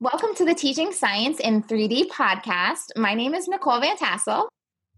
Welcome 0.00 0.32
to 0.36 0.44
the 0.44 0.54
Teaching 0.54 0.92
Science 0.92 1.40
in 1.40 1.64
3D 1.64 2.06
podcast. 2.06 2.92
My 2.94 3.14
name 3.14 3.34
is 3.34 3.48
Nicole 3.48 3.80
Van 3.80 3.96
Tassel. 3.96 4.46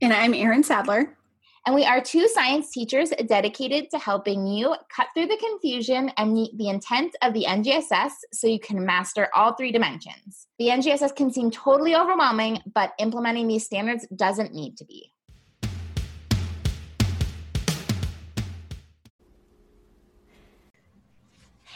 And 0.02 0.12
I'm 0.12 0.34
Erin 0.34 0.62
Sadler. 0.62 1.16
And 1.64 1.74
we 1.74 1.86
are 1.86 2.02
two 2.02 2.28
science 2.28 2.70
teachers 2.70 3.08
dedicated 3.26 3.88
to 3.92 3.98
helping 3.98 4.46
you 4.46 4.76
cut 4.94 5.06
through 5.14 5.28
the 5.28 5.38
confusion 5.38 6.12
and 6.18 6.34
meet 6.34 6.50
the 6.58 6.68
intent 6.68 7.16
of 7.22 7.32
the 7.32 7.46
NGSS 7.48 8.10
so 8.34 8.46
you 8.46 8.60
can 8.60 8.84
master 8.84 9.30
all 9.34 9.54
three 9.54 9.72
dimensions. 9.72 10.46
The 10.58 10.66
NGSS 10.66 11.16
can 11.16 11.32
seem 11.32 11.50
totally 11.50 11.96
overwhelming, 11.96 12.58
but 12.74 12.92
implementing 12.98 13.48
these 13.48 13.64
standards 13.64 14.06
doesn't 14.14 14.52
need 14.52 14.76
to 14.76 14.84
be. 14.84 15.14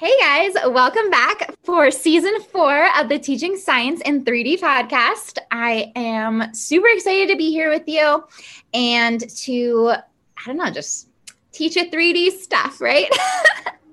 Hey 0.05 0.19
guys, 0.21 0.55
welcome 0.67 1.09
back 1.09 1.55
for 1.63 1.91
season 1.91 2.39
four 2.53 2.89
of 2.99 3.09
the 3.09 3.19
Teaching 3.19 3.57
Science 3.57 4.03
in 4.03 4.23
3D 4.23 4.61
podcast. 4.61 5.39
I 5.51 5.93
am 5.97 6.53
super 6.53 6.89
excited 6.89 7.31
to 7.31 7.37
be 7.37 7.51
here 7.51 7.71
with 7.71 7.85
you 7.87 8.23
and 8.75 9.27
to, 9.39 9.95
I 9.95 10.45
don't 10.45 10.59
know, 10.59 10.69
just 10.69 11.09
teach 11.53 11.79
a 11.79 11.87
3D 11.87 12.33
stuff, 12.33 12.83
right? 12.83 13.09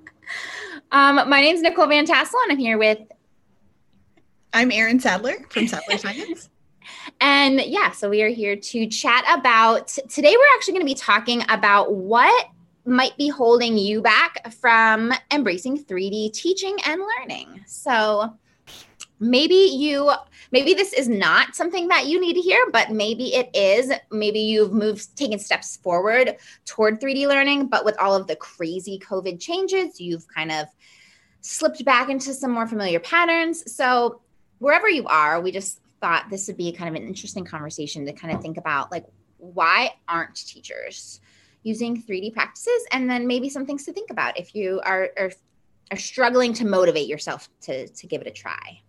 um, 0.91 1.29
my 1.29 1.39
name 1.39 1.55
is 1.55 1.61
Nicole 1.61 1.87
Van 1.87 2.05
Tassel 2.05 2.41
and 2.43 2.51
I'm 2.51 2.57
here 2.57 2.77
with. 2.77 2.99
I'm 4.51 4.69
Erin 4.69 4.99
Sadler 4.99 5.35
from 5.47 5.69
Sadler 5.69 5.97
Science. 5.97 6.49
and 7.21 7.61
yeah, 7.61 7.91
so 7.91 8.09
we 8.09 8.21
are 8.21 8.27
here 8.27 8.57
to 8.57 8.85
chat 8.87 9.23
about, 9.33 9.87
today 10.09 10.35
we're 10.37 10.55
actually 10.57 10.73
going 10.73 10.85
to 10.85 10.91
be 10.91 10.93
talking 10.93 11.45
about 11.47 11.93
what 11.93 12.49
might 12.85 13.15
be 13.17 13.29
holding 13.29 13.77
you 13.77 14.01
back 14.01 14.51
from 14.53 15.13
embracing 15.31 15.83
3D 15.83 16.33
teaching 16.33 16.77
and 16.85 17.01
learning. 17.19 17.63
So 17.67 18.37
maybe 19.21 19.53
you 19.53 20.11
maybe 20.51 20.73
this 20.73 20.93
is 20.93 21.07
not 21.07 21.55
something 21.55 21.87
that 21.87 22.07
you 22.07 22.19
need 22.19 22.33
to 22.33 22.41
hear 22.41 22.59
but 22.73 22.89
maybe 22.89 23.35
it 23.35 23.49
is 23.53 23.93
maybe 24.11 24.39
you've 24.39 24.73
moved 24.73 25.15
taken 25.15 25.37
steps 25.37 25.77
forward 25.77 26.35
toward 26.65 26.99
3d 26.99 27.27
learning 27.27 27.67
but 27.67 27.85
with 27.85 27.95
all 27.99 28.15
of 28.15 28.25
the 28.25 28.35
crazy 28.37 28.97
covid 28.97 29.39
changes 29.39 30.01
you've 30.01 30.27
kind 30.27 30.51
of 30.51 30.65
slipped 31.41 31.85
back 31.85 32.09
into 32.09 32.33
some 32.33 32.49
more 32.49 32.65
familiar 32.65 32.99
patterns 32.99 33.71
so 33.71 34.21
wherever 34.57 34.89
you 34.89 35.05
are 35.05 35.39
we 35.39 35.51
just 35.51 35.79
thought 36.01 36.25
this 36.31 36.47
would 36.47 36.57
be 36.57 36.71
kind 36.71 36.89
of 36.89 36.99
an 36.99 37.07
interesting 37.07 37.45
conversation 37.45 38.07
to 38.07 38.13
kind 38.13 38.33
of 38.33 38.41
think 38.41 38.57
about 38.57 38.91
like 38.91 39.05
why 39.37 39.91
aren't 40.07 40.35
teachers 40.35 41.21
using 41.63 42.01
3D 42.01 42.33
practices, 42.33 42.85
and 42.91 43.09
then 43.09 43.27
maybe 43.27 43.49
some 43.49 43.65
things 43.65 43.85
to 43.85 43.93
think 43.93 44.09
about 44.09 44.39
if 44.39 44.55
you 44.55 44.81
are, 44.83 45.09
are, 45.17 45.31
are 45.91 45.97
struggling 45.97 46.53
to 46.53 46.65
motivate 46.65 47.07
yourself 47.07 47.49
to, 47.61 47.87
to 47.87 48.07
give 48.07 48.21
it 48.21 48.27
a 48.27 48.31
try. 48.31 48.81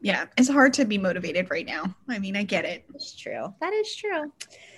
Yeah, 0.00 0.26
it's 0.36 0.50
hard 0.50 0.74
to 0.74 0.84
be 0.84 0.98
motivated 0.98 1.50
right 1.50 1.64
now. 1.64 1.94
I 2.10 2.18
mean, 2.18 2.36
I 2.36 2.42
get 2.42 2.66
it. 2.66 2.84
It's 2.94 3.16
true. 3.16 3.54
That 3.60 3.72
is 3.72 3.96
true. 3.96 4.30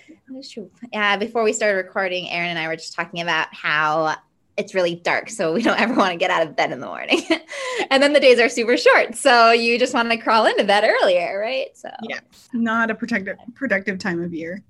That 0.07 0.37
is 0.37 0.49
true. 0.49 0.71
Uh, 0.93 1.17
before 1.17 1.43
we 1.43 1.51
started 1.51 1.75
recording, 1.75 2.29
Erin 2.29 2.51
and 2.51 2.59
I 2.59 2.67
were 2.69 2.77
just 2.77 2.93
talking 2.93 3.19
about 3.19 3.53
how 3.53 4.15
it's 4.55 4.73
really 4.73 4.95
dark, 4.95 5.29
so 5.29 5.53
we 5.53 5.61
don't 5.61 5.79
ever 5.81 5.93
want 5.93 6.11
to 6.11 6.17
get 6.17 6.31
out 6.31 6.47
of 6.47 6.55
bed 6.55 6.71
in 6.71 6.79
the 6.79 6.85
morning. 6.85 7.21
and 7.91 8.01
then 8.01 8.13
the 8.13 8.21
days 8.21 8.39
are 8.39 8.47
super 8.47 8.77
short, 8.77 9.15
so 9.15 9.51
you 9.51 9.77
just 9.77 9.93
want 9.93 10.09
to 10.09 10.17
crawl 10.17 10.45
into 10.45 10.63
bed 10.63 10.83
earlier, 10.83 11.37
right? 11.39 11.75
So 11.77 11.89
yeah, 12.03 12.19
not 12.53 12.89
a 12.89 12.95
productive 12.95 13.37
productive 13.53 13.99
time 13.99 14.21
of 14.21 14.33
year. 14.33 14.63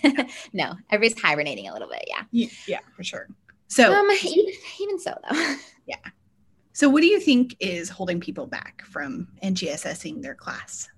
no, 0.52 0.74
everybody's 0.90 1.20
hibernating 1.20 1.68
a 1.68 1.72
little 1.72 1.88
bit. 1.88 2.04
Yeah. 2.08 2.48
Yeah, 2.66 2.80
for 2.96 3.04
sure. 3.04 3.28
So, 3.68 3.92
um, 3.92 4.10
even, 4.24 4.52
even 4.80 4.98
so, 4.98 5.14
though. 5.30 5.56
yeah. 5.86 5.96
So, 6.72 6.88
what 6.88 7.00
do 7.00 7.06
you 7.06 7.20
think 7.20 7.56
is 7.60 7.88
holding 7.88 8.20
people 8.20 8.46
back 8.46 8.82
from 8.86 9.28
NGSSing 9.42 10.22
their 10.22 10.34
class? 10.34 10.88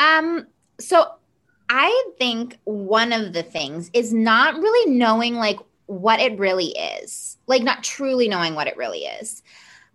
Um, 0.00 0.46
so 0.80 1.12
I 1.68 2.04
think 2.18 2.58
one 2.64 3.12
of 3.12 3.32
the 3.32 3.42
things 3.42 3.90
is 3.92 4.12
not 4.12 4.54
really 4.54 4.90
knowing 4.90 5.34
like 5.34 5.58
what 5.86 6.20
it 6.20 6.38
really 6.38 6.68
is, 6.68 7.36
like 7.46 7.62
not 7.62 7.82
truly 7.82 8.28
knowing 8.28 8.54
what 8.54 8.66
it 8.66 8.76
really 8.76 9.00
is. 9.00 9.42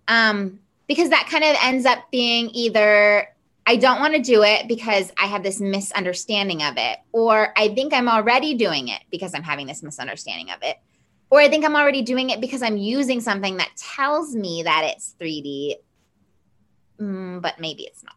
Um, 0.07 0.59
because 0.87 1.09
that 1.09 1.27
kind 1.29 1.43
of 1.43 1.55
ends 1.61 1.85
up 1.85 2.11
being 2.11 2.49
either 2.53 3.27
I 3.65 3.77
don't 3.77 3.99
want 3.99 4.13
to 4.13 4.21
do 4.21 4.43
it 4.43 4.67
because 4.67 5.11
I 5.17 5.25
have 5.25 5.43
this 5.43 5.61
misunderstanding 5.61 6.63
of 6.63 6.73
it, 6.77 6.99
or 7.11 7.53
I 7.57 7.69
think 7.69 7.93
I'm 7.93 8.09
already 8.09 8.55
doing 8.55 8.89
it 8.89 9.01
because 9.09 9.33
I'm 9.33 9.43
having 9.43 9.67
this 9.67 9.81
misunderstanding 9.81 10.51
of 10.51 10.59
it, 10.61 10.77
or 11.29 11.39
I 11.39 11.49
think 11.49 11.63
I'm 11.63 11.75
already 11.75 12.01
doing 12.01 12.29
it 12.29 12.41
because 12.41 12.61
I'm 12.61 12.77
using 12.77 13.21
something 13.21 13.57
that 13.57 13.69
tells 13.77 14.35
me 14.35 14.63
that 14.63 14.83
it's 14.83 15.15
3D, 15.19 15.75
mm, 16.99 17.41
but 17.41 17.59
maybe 17.59 17.83
it's 17.83 18.03
not. 18.03 18.15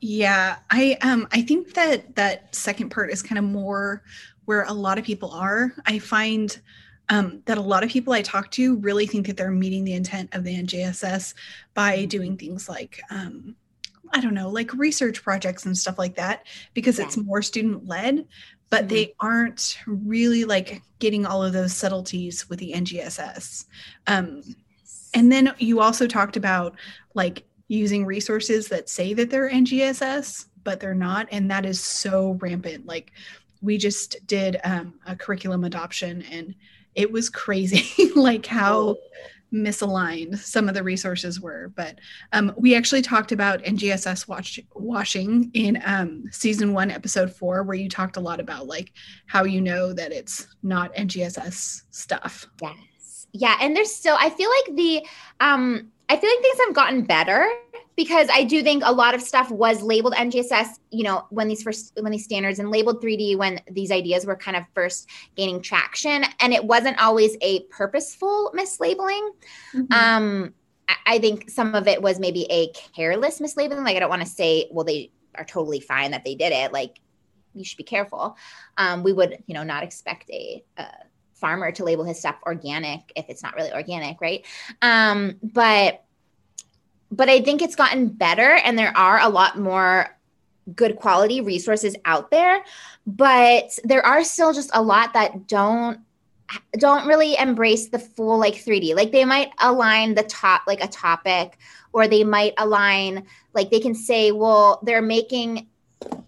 Yeah, 0.00 0.56
I 0.70 0.96
um 1.02 1.28
I 1.32 1.42
think 1.42 1.74
that 1.74 2.14
that 2.16 2.54
second 2.54 2.90
part 2.90 3.10
is 3.10 3.22
kind 3.22 3.38
of 3.38 3.44
more 3.44 4.02
where 4.44 4.62
a 4.64 4.72
lot 4.72 4.98
of 4.98 5.04
people 5.04 5.30
are. 5.30 5.72
I 5.84 5.98
find 5.98 6.58
um, 7.10 7.42
that 7.46 7.58
a 7.58 7.62
lot 7.62 7.82
of 7.82 7.90
people 7.90 8.12
I 8.12 8.22
talk 8.22 8.50
to 8.52 8.76
really 8.76 9.06
think 9.06 9.26
that 9.26 9.36
they're 9.36 9.50
meeting 9.50 9.84
the 9.84 9.94
intent 9.94 10.34
of 10.34 10.44
the 10.44 10.54
NGSS 10.54 11.34
by 11.74 12.04
doing 12.04 12.36
things 12.36 12.68
like 12.68 13.00
um, 13.10 13.56
I 14.12 14.20
don't 14.20 14.34
know, 14.34 14.48
like 14.48 14.72
research 14.74 15.22
projects 15.22 15.66
and 15.66 15.76
stuff 15.76 15.98
like 15.98 16.16
that 16.16 16.46
because 16.74 16.98
yeah. 16.98 17.04
it's 17.04 17.16
more 17.16 17.42
student 17.42 17.86
led, 17.86 18.26
but 18.70 18.80
mm-hmm. 18.80 18.88
they 18.88 19.14
aren't 19.20 19.78
really 19.86 20.44
like 20.44 20.82
getting 20.98 21.26
all 21.26 21.42
of 21.42 21.52
those 21.52 21.74
subtleties 21.74 22.48
with 22.48 22.58
the 22.58 22.72
NGSS. 22.72 23.66
Um, 24.06 24.42
and 25.14 25.30
then 25.30 25.52
you 25.58 25.80
also 25.80 26.06
talked 26.06 26.36
about 26.36 26.76
like 27.14 27.44
using 27.68 28.04
resources 28.04 28.68
that 28.68 28.88
say 28.88 29.14
that 29.14 29.30
they're 29.30 29.50
NGSS, 29.50 30.46
but 30.64 30.80
they're 30.80 30.94
not. 30.94 31.28
And 31.30 31.50
that 31.50 31.64
is 31.64 31.80
so 31.80 32.38
rampant. 32.40 32.86
Like 32.86 33.12
we 33.62 33.78
just 33.78 34.26
did 34.26 34.58
um, 34.64 34.94
a 35.06 35.14
curriculum 35.14 35.64
adoption 35.64 36.22
and 36.30 36.54
it 36.94 37.10
was 37.10 37.28
crazy, 37.28 38.10
like 38.16 38.46
how. 38.46 38.96
Misaligned 39.52 40.38
some 40.38 40.68
of 40.68 40.74
the 40.74 40.82
resources 40.82 41.40
were. 41.40 41.72
But 41.74 41.98
um, 42.32 42.52
we 42.56 42.74
actually 42.74 43.02
talked 43.02 43.32
about 43.32 43.62
NGSS 43.62 44.28
watch, 44.28 44.60
washing 44.74 45.50
in 45.54 45.82
um, 45.84 46.24
season 46.30 46.72
one, 46.72 46.90
episode 46.90 47.32
four, 47.32 47.62
where 47.62 47.76
you 47.76 47.88
talked 47.88 48.16
a 48.16 48.20
lot 48.20 48.40
about 48.40 48.66
like 48.66 48.92
how 49.26 49.44
you 49.44 49.60
know 49.60 49.92
that 49.92 50.12
it's 50.12 50.46
not 50.62 50.94
NGSS 50.94 51.82
stuff. 51.90 52.46
Yes. 52.62 53.26
Yeah. 53.32 53.56
And 53.60 53.76
there's 53.76 53.94
still, 53.94 54.16
I 54.18 54.30
feel 54.30 54.50
like 54.50 54.76
the, 54.76 55.06
um, 55.40 55.90
I 56.10 56.16
feel 56.16 56.28
like 56.28 56.42
things 56.42 56.58
have 56.66 56.74
gotten 56.74 57.02
better 57.02 57.48
because 57.94 58.28
I 58.32 58.42
do 58.42 58.64
think 58.64 58.82
a 58.84 58.92
lot 58.92 59.14
of 59.14 59.22
stuff 59.22 59.48
was 59.48 59.80
labeled 59.80 60.14
NGSS, 60.14 60.80
you 60.90 61.04
know, 61.04 61.24
when 61.30 61.46
these 61.46 61.62
first 61.62 61.92
when 62.00 62.10
these 62.10 62.24
standards 62.24 62.58
and 62.58 62.68
labeled 62.68 63.00
3D 63.00 63.38
when 63.38 63.60
these 63.70 63.92
ideas 63.92 64.26
were 64.26 64.34
kind 64.34 64.56
of 64.56 64.64
first 64.74 65.08
gaining 65.36 65.62
traction, 65.62 66.24
and 66.40 66.52
it 66.52 66.64
wasn't 66.64 67.00
always 67.00 67.36
a 67.42 67.60
purposeful 67.70 68.52
mislabeling. 68.56 69.28
Mm-hmm. 69.72 69.92
Um, 69.92 70.54
I, 70.88 70.96
I 71.06 71.18
think 71.20 71.48
some 71.48 71.76
of 71.76 71.86
it 71.86 72.02
was 72.02 72.18
maybe 72.18 72.44
a 72.50 72.72
careless 72.96 73.38
mislabeling. 73.38 73.84
Like 73.84 73.94
I 73.94 74.00
don't 74.00 74.10
want 74.10 74.22
to 74.22 74.28
say, 74.28 74.66
well, 74.72 74.84
they 74.84 75.12
are 75.36 75.44
totally 75.44 75.78
fine 75.78 76.10
that 76.10 76.24
they 76.24 76.34
did 76.34 76.52
it. 76.52 76.72
Like 76.72 77.00
you 77.54 77.64
should 77.64 77.78
be 77.78 77.84
careful. 77.84 78.36
Um, 78.76 79.04
we 79.04 79.12
would, 79.12 79.44
you 79.46 79.54
know, 79.54 79.62
not 79.62 79.84
expect 79.84 80.28
a, 80.30 80.64
a 80.76 80.86
farmer 81.40 81.72
to 81.72 81.84
label 81.84 82.04
his 82.04 82.18
stuff 82.18 82.36
organic 82.44 83.12
if 83.16 83.26
it's 83.28 83.42
not 83.42 83.54
really 83.54 83.72
organic, 83.72 84.20
right? 84.20 84.44
Um, 84.82 85.36
but 85.42 86.04
but 87.10 87.28
I 87.28 87.40
think 87.40 87.60
it's 87.60 87.74
gotten 87.74 88.08
better 88.08 88.52
and 88.64 88.78
there 88.78 88.96
are 88.96 89.18
a 89.20 89.28
lot 89.28 89.58
more 89.58 90.16
good 90.74 90.96
quality 90.96 91.40
resources 91.40 91.96
out 92.04 92.30
there, 92.30 92.62
but 93.06 93.76
there 93.84 94.04
are 94.04 94.22
still 94.22 94.52
just 94.52 94.70
a 94.74 94.82
lot 94.82 95.14
that 95.14 95.46
don't 95.46 96.00
don't 96.78 97.06
really 97.06 97.36
embrace 97.36 97.88
the 97.88 97.98
full 97.98 98.38
like 98.38 98.54
3D. 98.54 98.94
Like 98.94 99.12
they 99.12 99.24
might 99.24 99.50
align 99.60 100.14
the 100.14 100.24
top 100.24 100.62
like 100.66 100.82
a 100.82 100.88
topic 100.88 101.58
or 101.92 102.08
they 102.08 102.24
might 102.24 102.54
align 102.58 103.26
like 103.54 103.70
they 103.70 103.80
can 103.80 103.94
say, 103.94 104.32
well, 104.32 104.80
they're 104.82 105.02
making 105.02 105.68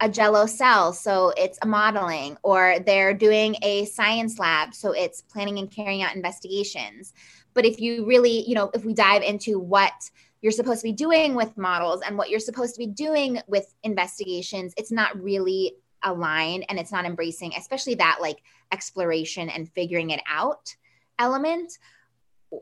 a 0.01 0.09
jello 0.09 0.47
cell 0.47 0.93
so 0.93 1.33
it's 1.37 1.59
a 1.63 1.67
modeling 1.67 2.37
or 2.43 2.77
they're 2.85 3.15
doing 3.15 3.57
a 3.63 3.85
science 3.87 4.39
lab 4.39 4.75
so 4.75 4.93
it's 4.93 5.23
planning 5.23 5.59
and 5.59 5.71
carrying 5.71 6.03
out 6.03 6.15
investigations. 6.15 7.15
But 7.55 7.65
if 7.65 7.81
you 7.81 8.05
really 8.05 8.47
you 8.49 8.55
know 8.55 8.71
if 8.75 8.85
we 8.85 8.95
dive 8.95 9.23
into 9.23 9.59
what 9.59 9.93
you're 10.41 10.53
supposed 10.53 10.81
to 10.81 10.89
be 10.89 10.93
doing 10.93 11.35
with 11.35 11.57
models 11.57 12.03
and 12.05 12.19
what 12.19 12.31
you're 12.31 12.41
supposed 12.41 12.75
to 12.75 12.79
be 12.79 12.87
doing 12.87 13.41
with 13.47 13.73
investigations 13.83 14.75
it's 14.77 14.93
not 14.93 15.21
really 15.23 15.75
aligned 16.03 16.65
and 16.69 16.79
it's 16.79 16.93
not 16.93 17.05
embracing 17.05 17.53
especially 17.57 17.95
that 17.95 18.19
like 18.21 18.43
exploration 18.73 19.49
and 19.49 19.71
figuring 19.71 20.11
it 20.11 20.21
out 20.27 20.75
element. 21.19 21.79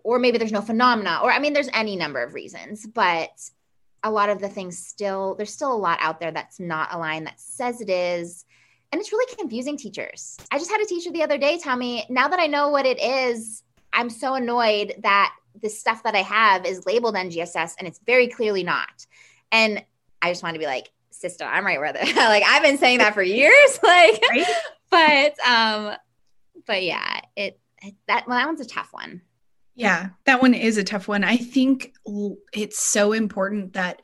Or 0.05 0.19
maybe 0.19 0.39
there's 0.39 0.53
no 0.53 0.61
phenomena 0.61 1.21
or 1.23 1.33
i 1.33 1.41
mean 1.41 1.53
there's 1.53 1.71
any 1.73 1.97
number 1.97 2.23
of 2.23 2.35
reasons 2.35 2.87
but 2.87 3.31
a 4.03 4.11
lot 4.11 4.31
of 4.31 4.41
the 4.41 4.49
things 4.49 4.79
still 4.79 5.35
there's 5.35 5.53
still 5.53 5.73
a 5.73 5.77
lot 5.77 5.99
out 6.01 6.21
there 6.21 6.31
that's 6.31 6.59
not 6.59 6.93
aligned 6.93 7.27
that 7.27 7.39
says 7.39 7.81
it 7.81 7.91
is 7.91 8.45
and 8.93 9.01
it's 9.01 9.13
really 9.13 9.33
confusing 9.37 9.77
teachers. 9.77 10.37
I 10.51 10.59
just 10.59 10.69
had 10.69 10.81
a 10.81 10.85
teacher 10.85 11.13
the 11.13 11.23
other 11.23 11.39
day 11.39 11.59
tell 11.59 11.77
me 11.77 12.05
now 12.09 12.29
that 12.29 12.41
i 12.41 12.47
know 12.47 12.71
what 12.71 12.87
it 12.87 13.01
is 13.01 13.63
i'm 13.93 14.11
so 14.11 14.35
annoyed 14.35 14.95
that 15.03 15.35
the 15.61 15.69
stuff 15.69 16.03
that 16.05 16.15
i 16.15 16.23
have 16.23 16.65
is 16.65 16.87
labeled 16.87 17.15
ngss 17.15 17.75
and 17.79 17.87
it's 17.87 18.01
very 18.07 18.29
clearly 18.29 18.63
not. 18.63 19.07
And 19.53 19.85
i 20.23 20.31
just 20.31 20.43
want 20.43 20.55
to 20.55 20.61
be 20.61 20.67
like 20.67 20.91
sister 21.11 21.45
i'm 21.45 21.67
right 21.67 21.79
where 21.79 21.93
like 22.17 22.43
i've 22.45 22.63
been 22.63 22.79
saying 22.79 22.99
that 22.99 23.15
for 23.15 23.23
years. 23.23 23.79
Like 23.83 24.23
right? 24.31 24.47
but 24.91 25.49
um 25.49 25.97
but 26.67 26.83
yeah 26.83 27.21
it, 27.37 27.59
it 27.83 27.95
that 28.07 28.27
well 28.27 28.39
that 28.39 28.47
one's 28.47 28.61
a 28.61 28.67
tough 28.67 28.89
one 28.93 29.23
yeah, 29.75 30.11
that 30.27 30.43
one 30.43 30.55
is 30.55 30.77
a 30.77 30.85
tough 30.85 31.09
one. 31.09 31.25
I 31.25 31.37
think 31.37 31.95
it's 32.53 32.79
so 32.79 33.13
important 33.13 33.73
that 33.75 34.03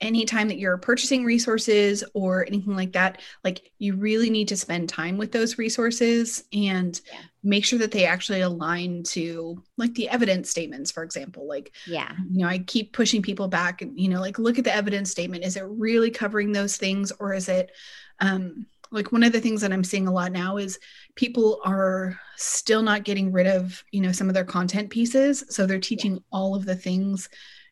anytime 0.00 0.48
that 0.48 0.58
you're 0.58 0.78
purchasing 0.78 1.24
resources 1.24 2.04
or 2.14 2.46
anything 2.46 2.76
like 2.76 2.92
that, 2.92 3.20
like 3.42 3.72
you 3.78 3.96
really 3.96 4.30
need 4.30 4.48
to 4.48 4.56
spend 4.56 4.88
time 4.88 5.18
with 5.18 5.32
those 5.32 5.58
resources 5.58 6.44
and 6.52 7.00
yeah. 7.12 7.18
make 7.42 7.64
sure 7.64 7.80
that 7.80 7.90
they 7.90 8.04
actually 8.04 8.40
align 8.40 9.02
to 9.02 9.60
like 9.76 9.92
the 9.94 10.08
evidence 10.08 10.50
statements, 10.50 10.92
for 10.92 11.02
example. 11.02 11.48
Like, 11.48 11.74
yeah, 11.86 12.12
you 12.30 12.42
know, 12.42 12.48
I 12.48 12.58
keep 12.58 12.92
pushing 12.92 13.22
people 13.22 13.48
back 13.48 13.82
and, 13.82 13.98
you 13.98 14.08
know, 14.08 14.20
like 14.20 14.38
look 14.38 14.58
at 14.58 14.64
the 14.64 14.74
evidence 14.74 15.10
statement. 15.10 15.44
Is 15.44 15.56
it 15.56 15.64
really 15.66 16.10
covering 16.10 16.52
those 16.52 16.76
things 16.76 17.10
or 17.18 17.34
is 17.34 17.48
it, 17.48 17.72
um, 18.20 18.66
like 18.90 19.12
one 19.12 19.22
of 19.22 19.32
the 19.32 19.40
things 19.40 19.60
that 19.60 19.72
i'm 19.72 19.84
seeing 19.84 20.06
a 20.06 20.12
lot 20.12 20.32
now 20.32 20.56
is 20.56 20.78
people 21.18 21.60
are 21.64 22.18
still 22.36 22.80
not 22.80 23.02
getting 23.02 23.32
rid 23.32 23.48
of 23.48 23.82
you 23.90 24.00
know 24.00 24.12
some 24.12 24.28
of 24.28 24.34
their 24.34 24.44
content 24.44 24.88
pieces. 24.88 25.44
So 25.50 25.66
they're 25.66 25.80
teaching 25.80 26.14
yeah. 26.14 26.20
all 26.30 26.54
of 26.54 26.64
the 26.64 26.76
things 26.76 27.28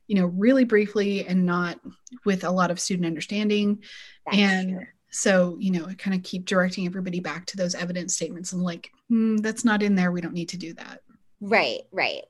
you 0.09 0.17
know 0.17 0.27
really 0.27 0.65
briefly 0.65 1.27
and 1.27 1.47
not 1.47 1.79
with 2.25 2.45
a 2.45 2.51
lot 2.51 2.71
of 2.71 2.81
student 2.81 3.07
understanding. 3.07 3.83
That's 4.27 4.39
and 4.39 4.71
true. 4.71 4.87
so 5.11 5.57
you 5.61 5.71
know 5.71 5.87
kind 5.97 6.17
of 6.17 6.25
keep 6.25 6.45
directing 6.45 6.87
everybody 6.87 7.21
back 7.21 7.47
to 7.47 7.57
those 7.57 7.77
evidence 7.77 8.15
statements 8.15 8.53
and 8.53 8.63
like 8.63 8.91
mm, 9.11 9.41
that's 9.41 9.65
not 9.65 9.83
in 9.83 9.95
there. 9.95 10.11
We 10.11 10.21
don't 10.21 10.35
need 10.35 10.51
to 10.51 10.59
do 10.59 10.75
that. 10.75 11.01
Right 11.41 11.83
right. 11.93 12.23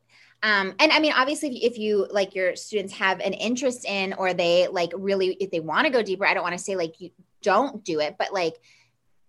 Um, 0.43 0.75
and 0.79 0.93
I 0.93 1.01
mean, 1.01 1.13
obviously, 1.17 1.65
if 1.65 1.79
you 1.79 2.07
like 2.11 2.35
your 2.35 2.55
students 2.57 2.93
have 2.93 3.21
an 3.21 3.33
interest 3.33 3.87
in, 3.87 4.13
or 4.13 4.35
they 4.35 4.69
like 4.69 4.93
really, 4.95 5.29
if 5.41 5.51
they 5.51 5.61
want 5.61 5.87
to 5.87 5.93
go 5.93 6.03
deeper, 6.03 6.27
I 6.27 6.35
don't 6.35 6.43
want 6.43 6.57
to 6.57 6.63
say 6.63 6.77
like 6.77 7.01
you 7.01 7.11
don't 7.47 7.85
do 7.85 8.01
it, 8.01 8.17
but 8.19 8.33
like 8.33 8.57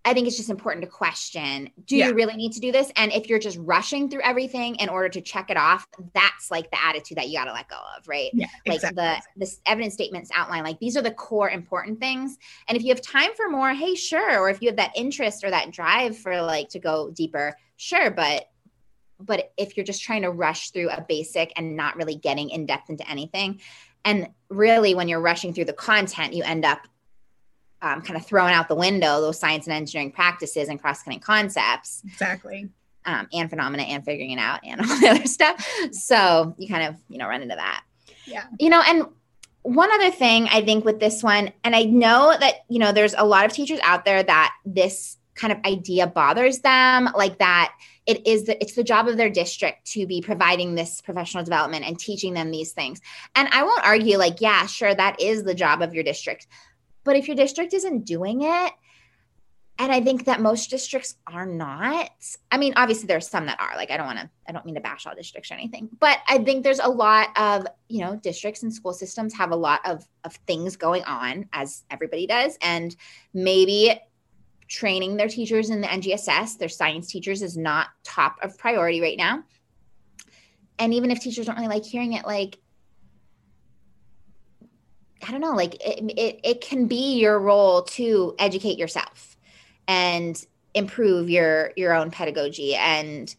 I 0.08 0.14
think 0.14 0.26
it's 0.26 0.38
just 0.38 0.50
important 0.50 0.86
to 0.86 0.90
question 0.90 1.70
do 1.84 1.98
yeah. 1.98 2.08
you 2.08 2.14
really 2.14 2.38
need 2.38 2.54
to 2.54 2.62
do 2.62 2.72
this? 2.72 2.90
And 2.96 3.12
if 3.12 3.28
you're 3.28 3.40
just 3.40 3.58
rushing 3.60 4.10
through 4.10 4.22
everything 4.24 4.76
in 4.76 4.88
order 4.88 5.10
to 5.10 5.20
check 5.20 5.50
it 5.50 5.58
off, 5.58 5.86
that's 6.14 6.50
like 6.50 6.72
the 6.72 6.82
attitude 6.82 7.18
that 7.18 7.28
you 7.28 7.38
got 7.38 7.46
to 7.46 7.52
let 7.52 7.68
go 7.68 7.76
of, 7.98 8.08
right? 8.08 8.32
Yeah, 8.34 8.48
like 8.66 8.76
exactly. 8.76 9.04
the 9.36 9.46
the 9.46 9.56
evidence 9.66 9.94
statements 9.94 10.32
outline 10.34 10.64
like 10.64 10.80
these 10.80 10.96
are 10.96 11.02
the 11.02 11.12
core 11.12 11.50
important 11.50 12.00
things. 12.00 12.38
And 12.70 12.78
if 12.78 12.84
you 12.84 12.90
have 12.90 13.02
time 13.02 13.32
for 13.36 13.50
more, 13.50 13.74
hey, 13.74 13.96
sure. 13.96 14.40
Or 14.40 14.50
if 14.50 14.62
you 14.62 14.70
have 14.70 14.78
that 14.78 14.94
interest 14.96 15.44
or 15.44 15.52
that 15.52 15.72
drive 15.72 16.18
for 16.18 16.42
like 16.42 16.70
to 16.70 16.80
go 16.80 17.12
deeper, 17.12 17.54
sure. 17.76 18.10
But 18.10 18.46
but 19.20 19.52
if 19.58 19.76
you're 19.76 19.86
just 19.86 20.04
trying 20.04 20.22
to 20.22 20.32
rush 20.32 20.72
through 20.72 20.90
a 20.90 21.06
basic 21.06 21.52
and 21.58 21.76
not 21.76 21.98
really 21.98 22.16
getting 22.16 22.50
in 22.50 22.66
depth 22.66 22.90
into 22.90 23.08
anything, 23.10 23.60
and 24.06 24.30
really 24.50 24.96
when 24.96 25.10
you're 25.10 25.20
rushing 25.20 25.54
through 25.54 25.66
the 25.66 25.74
content, 25.74 26.34
you 26.34 26.44
end 26.44 26.64
up 26.64 26.88
um, 27.82 28.02
kind 28.02 28.18
of 28.18 28.26
throwing 28.26 28.54
out 28.54 28.68
the 28.68 28.76
window 28.76 29.22
those 29.22 29.40
science 29.40 29.68
and 29.68 29.74
engineering 29.74 30.12
practices 30.12 30.70
and 30.70 30.82
cross 30.82 31.04
cutting 31.04 31.20
concepts. 31.20 32.02
Exactly. 32.06 32.70
Um, 33.06 33.28
and 33.32 33.50
phenomena 33.50 33.84
and 33.84 34.04
figuring 34.04 34.32
it 34.32 34.40
out 34.40 34.60
and 34.64 34.82
all 34.90 35.00
the 35.00 35.08
other 35.08 35.26
stuff. 35.26 35.66
So 35.92 36.56
you 36.58 36.68
kind 36.68 36.88
of, 36.88 36.96
you 37.10 37.18
know, 37.18 37.28
run 37.28 37.42
into 37.42 37.56
that. 37.56 37.84
Yeah. 38.26 38.44
You 38.60 38.70
know, 38.70 38.82
and 38.86 39.06
one 39.62 39.92
other 39.92 40.12
thing 40.12 40.48
I 40.52 40.62
think 40.62 40.86
with 40.86 41.00
this 41.00 41.24
one, 41.24 41.52
and 41.64 41.76
I 41.76 41.84
know 41.84 42.36
that, 42.38 42.66
you 42.70 42.80
know, 42.80 42.92
there's 42.92 43.14
a 43.18 43.26
lot 43.26 43.46
of 43.46 43.54
teachers 43.54 43.80
out 43.84 44.06
there 44.06 44.24
that 44.24 44.54
this 44.66 45.18
kind 45.36 45.54
of 45.54 45.60
idea 45.66 46.08
bothers 46.08 46.60
them, 46.60 47.10
like 47.16 47.38
that 47.40 47.74
it 48.08 48.26
is 48.26 48.46
the, 48.46 48.60
it's 48.62 48.74
the 48.74 48.84
job 48.84 49.08
of 49.10 49.18
their 49.18 49.30
district 49.30 49.86
to 49.92 50.08
be 50.08 50.22
providing 50.22 50.76
this 50.76 51.02
professional 51.02 51.44
development 51.44 51.86
and 51.86 52.00
teaching 52.00 52.34
them 52.34 52.50
these 52.50 52.72
things. 52.72 53.02
And 53.36 53.50
I 53.52 53.64
won't 53.64 53.86
argue 53.86 54.18
like, 54.18 54.40
yeah, 54.40 54.66
sure, 54.66 54.96
that 54.96 55.22
is 55.22 55.44
the 55.44 55.54
job 55.54 55.82
of 55.82 55.94
your 55.94 56.06
district. 56.06 56.48
But 57.08 57.16
if 57.16 57.26
your 57.26 57.38
district 57.38 57.74
isn't 57.74 58.04
doing 58.04 58.42
it, 58.42 58.74
and 59.80 59.94
I 59.94 60.02
think 60.02 60.26
that 60.26 60.42
most 60.42 60.70
districts 60.70 61.16
are 61.26 61.46
not. 61.46 62.12
I 62.52 62.58
mean, 62.58 62.74
obviously 62.76 63.08
there's 63.08 63.30
some 63.30 63.46
that 63.46 63.62
are. 63.62 63.78
Like 63.78 63.92
I 63.92 63.96
don't 63.96 64.08
want 64.08 64.20
to 64.20 64.30
I 64.46 64.52
don't 64.52 64.66
mean 64.66 64.76
to 64.76 64.82
bash 64.82 65.08
all 65.08 65.16
districts 65.16 65.50
or 65.50 65.54
anything. 65.54 65.88
But 66.02 66.18
I 66.28 66.40
think 66.40 66.66
there's 66.66 66.80
a 66.80 66.90
lot 66.90 67.30
of, 67.38 67.66
you 67.88 68.02
know, 68.02 68.18
districts 68.18 68.64
and 68.64 68.74
school 68.74 68.92
systems 68.92 69.34
have 69.36 69.52
a 69.52 69.56
lot 69.56 69.80
of 69.86 70.06
of 70.26 70.36
things 70.48 70.76
going 70.76 71.06
on 71.06 71.48
as 71.54 71.86
everybody 71.90 72.28
does 72.28 72.58
and 72.62 72.94
maybe 73.34 73.98
training 74.68 75.16
their 75.16 75.30
teachers 75.30 75.70
in 75.70 75.80
the 75.80 75.88
NGSS, 75.88 76.58
their 76.58 76.68
science 76.68 77.10
teachers 77.10 77.42
is 77.42 77.56
not 77.56 77.88
top 78.04 78.36
of 78.44 78.58
priority 78.58 79.00
right 79.00 79.18
now. 79.18 79.46
And 80.78 80.94
even 80.94 81.10
if 81.10 81.22
teachers 81.22 81.46
don't 81.46 81.56
really 81.56 81.70
like 81.70 81.86
hearing 81.86 82.14
it 82.14 82.26
like 82.26 82.58
I 85.26 85.32
don't 85.32 85.42
know, 85.42 85.56
like 85.56 85.76
it, 85.76 86.12
it, 86.18 86.40
it 86.44 86.62
can 86.62 86.88
be 86.88 87.20
your 87.20 87.40
role 87.40 87.84
to 87.84 88.36
educate 88.40 88.78
yourself 88.78 89.38
and 89.88 90.46
improve 90.74 91.30
your 91.30 91.72
your 91.76 91.94
own 91.94 92.12
pedagogy 92.12 92.76
and 92.76 93.36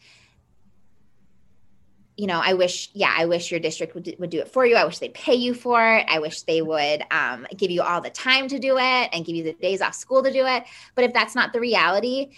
you 2.16 2.26
know 2.26 2.40
i 2.42 2.52
wish 2.52 2.90
yeah 2.94 3.14
i 3.16 3.26
wish 3.26 3.52
your 3.52 3.61
district 3.61 3.94
would, 3.94 4.12
would 4.18 4.30
do 4.30 4.40
it 4.40 4.49
for 4.49 4.66
you. 4.66 4.75
I 4.75 4.85
wish 4.85 4.99
they'd 4.99 5.14
pay 5.14 5.35
you 5.35 5.54
for 5.54 5.97
it. 5.97 6.06
I 6.08 6.18
wish 6.18 6.42
they 6.42 6.62
would 6.62 7.04
um, 7.12 7.47
give 7.56 7.70
you 7.70 7.82
all 7.82 8.00
the 8.00 8.11
time 8.11 8.49
to 8.49 8.58
do 8.58 8.76
it 8.76 9.08
and 9.12 9.25
give 9.25 9.37
you 9.37 9.44
the 9.44 9.52
days 9.52 9.80
off 9.80 9.94
school 9.94 10.23
to 10.25 10.32
do 10.32 10.44
it. 10.47 10.64
But 10.97 11.04
if 11.04 11.12
that's 11.12 11.37
not 11.37 11.52
the 11.52 11.61
reality 11.61 12.30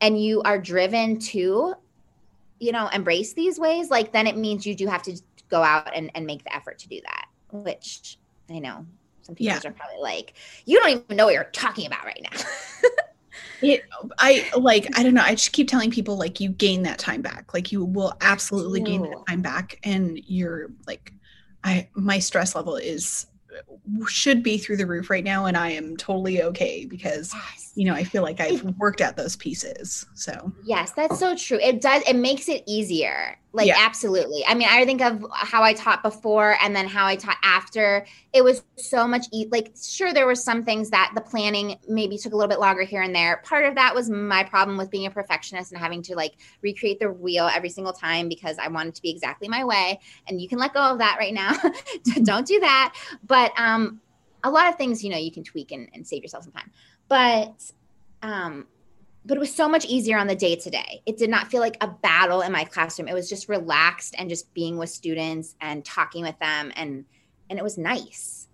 and 0.00 0.20
you 0.20 0.42
are 0.42 0.58
driven 0.58 1.18
to 1.18 1.74
you 2.58 2.72
know 2.72 2.88
embrace 2.88 3.32
these 3.34 3.58
ways 3.58 3.90
like 3.90 4.12
then 4.12 4.26
it 4.26 4.36
means 4.36 4.66
you 4.66 4.74
do 4.74 4.86
have 4.86 5.02
to 5.02 5.20
go 5.48 5.62
out 5.62 5.90
and, 5.94 6.10
and 6.14 6.26
make 6.26 6.44
the 6.44 6.54
effort 6.54 6.78
to 6.78 6.88
do 6.88 7.00
that 7.02 7.26
which 7.52 8.18
I 8.50 8.58
know 8.58 8.86
some 9.22 9.34
people 9.34 9.60
yeah. 9.62 9.68
are 9.68 9.72
probably 9.72 10.00
like, 10.00 10.34
you 10.64 10.78
don't 10.80 10.90
even 10.90 11.16
know 11.16 11.26
what 11.26 11.34
you're 11.34 11.44
talking 11.44 11.86
about 11.86 12.04
right 12.04 12.20
now. 12.22 12.40
it, 13.62 13.84
I 14.18 14.50
like, 14.56 14.86
I 14.98 15.02
don't 15.02 15.14
know. 15.14 15.22
I 15.22 15.34
just 15.34 15.52
keep 15.52 15.68
telling 15.68 15.90
people 15.90 16.18
like 16.18 16.40
you 16.40 16.50
gain 16.50 16.82
that 16.82 16.98
time 16.98 17.22
back. 17.22 17.52
Like 17.54 17.70
you 17.70 17.84
will 17.84 18.14
absolutely 18.20 18.80
gain 18.80 19.02
that 19.02 19.24
time 19.28 19.42
back. 19.42 19.78
And 19.84 20.20
you're 20.26 20.70
like, 20.86 21.12
I, 21.62 21.88
my 21.94 22.18
stress 22.18 22.54
level 22.54 22.76
is 22.76 23.26
uh, 23.54 24.06
should 24.06 24.42
be 24.42 24.58
through 24.58 24.78
the 24.78 24.86
roof 24.86 25.10
right 25.10 25.24
now 25.24 25.44
and 25.46 25.56
i 25.56 25.68
am 25.68 25.96
totally 25.96 26.40
okay 26.40 26.84
because 26.84 27.34
yes. 27.34 27.72
you 27.74 27.84
know 27.84 27.94
i 27.94 28.04
feel 28.04 28.22
like 28.22 28.38
i've 28.38 28.62
worked 28.78 29.00
at 29.00 29.16
those 29.16 29.34
pieces 29.34 30.06
so 30.14 30.52
yes 30.64 30.92
that's 30.92 31.18
so 31.18 31.34
true 31.34 31.58
it 31.60 31.80
does 31.80 32.00
it 32.08 32.14
makes 32.14 32.48
it 32.48 32.62
easier 32.66 33.36
like 33.52 33.66
yeah. 33.66 33.74
absolutely. 33.78 34.44
I 34.46 34.54
mean 34.54 34.68
i 34.70 34.84
think 34.84 35.00
of 35.00 35.24
how 35.32 35.62
i 35.62 35.72
taught 35.72 36.02
before 36.02 36.56
and 36.62 36.74
then 36.74 36.86
how 36.86 37.06
i 37.06 37.16
taught 37.16 37.36
after. 37.42 38.06
It 38.32 38.44
was 38.44 38.62
so 38.76 39.08
much 39.08 39.26
e- 39.32 39.48
like 39.50 39.72
sure 39.80 40.12
there 40.12 40.26
were 40.26 40.36
some 40.36 40.64
things 40.64 40.90
that 40.90 41.12
the 41.14 41.20
planning 41.20 41.76
maybe 41.88 42.16
took 42.16 42.32
a 42.32 42.36
little 42.36 42.48
bit 42.48 42.60
longer 42.60 42.82
here 42.82 43.02
and 43.02 43.14
there. 43.14 43.38
Part 43.44 43.64
of 43.64 43.74
that 43.74 43.94
was 43.94 44.08
my 44.08 44.44
problem 44.44 44.76
with 44.76 44.90
being 44.90 45.06
a 45.06 45.10
perfectionist 45.10 45.72
and 45.72 45.80
having 45.80 46.02
to 46.02 46.14
like 46.14 46.34
recreate 46.62 47.00
the 47.00 47.10
wheel 47.10 47.50
every 47.52 47.70
single 47.70 47.92
time 47.92 48.28
because 48.28 48.56
i 48.58 48.68
wanted 48.68 48.94
to 48.94 49.02
be 49.02 49.10
exactly 49.10 49.48
my 49.48 49.64
way. 49.64 49.98
And 50.28 50.40
you 50.40 50.48
can 50.48 50.58
let 50.58 50.72
go 50.72 50.80
of 50.80 50.98
that 50.98 51.16
right 51.18 51.34
now. 51.34 51.52
Don't 52.22 52.46
do 52.46 52.60
that. 52.60 52.94
But 53.26 53.52
um 53.58 54.00
a 54.44 54.50
lot 54.50 54.68
of 54.68 54.76
things 54.76 55.02
you 55.02 55.10
know 55.10 55.18
you 55.18 55.32
can 55.32 55.44
tweak 55.44 55.72
and, 55.72 55.88
and 55.92 56.06
save 56.06 56.22
yourself 56.22 56.44
some 56.44 56.52
time. 56.52 56.70
But 57.08 57.72
um 58.22 58.66
but 59.30 59.36
it 59.36 59.40
was 59.40 59.54
so 59.54 59.68
much 59.68 59.84
easier 59.84 60.18
on 60.18 60.26
the 60.26 60.34
day 60.34 60.56
to 60.56 60.68
day. 60.70 61.02
It 61.06 61.16
did 61.16 61.30
not 61.30 61.46
feel 61.52 61.60
like 61.60 61.76
a 61.80 61.86
battle 61.86 62.40
in 62.40 62.50
my 62.50 62.64
classroom. 62.64 63.06
It 63.06 63.14
was 63.14 63.28
just 63.28 63.48
relaxed 63.48 64.16
and 64.18 64.28
just 64.28 64.52
being 64.54 64.76
with 64.76 64.90
students 64.90 65.54
and 65.60 65.84
talking 65.84 66.24
with 66.24 66.36
them 66.40 66.72
and 66.74 67.04
and 67.48 67.56
it 67.56 67.62
was 67.62 67.78
nice. 67.78 68.48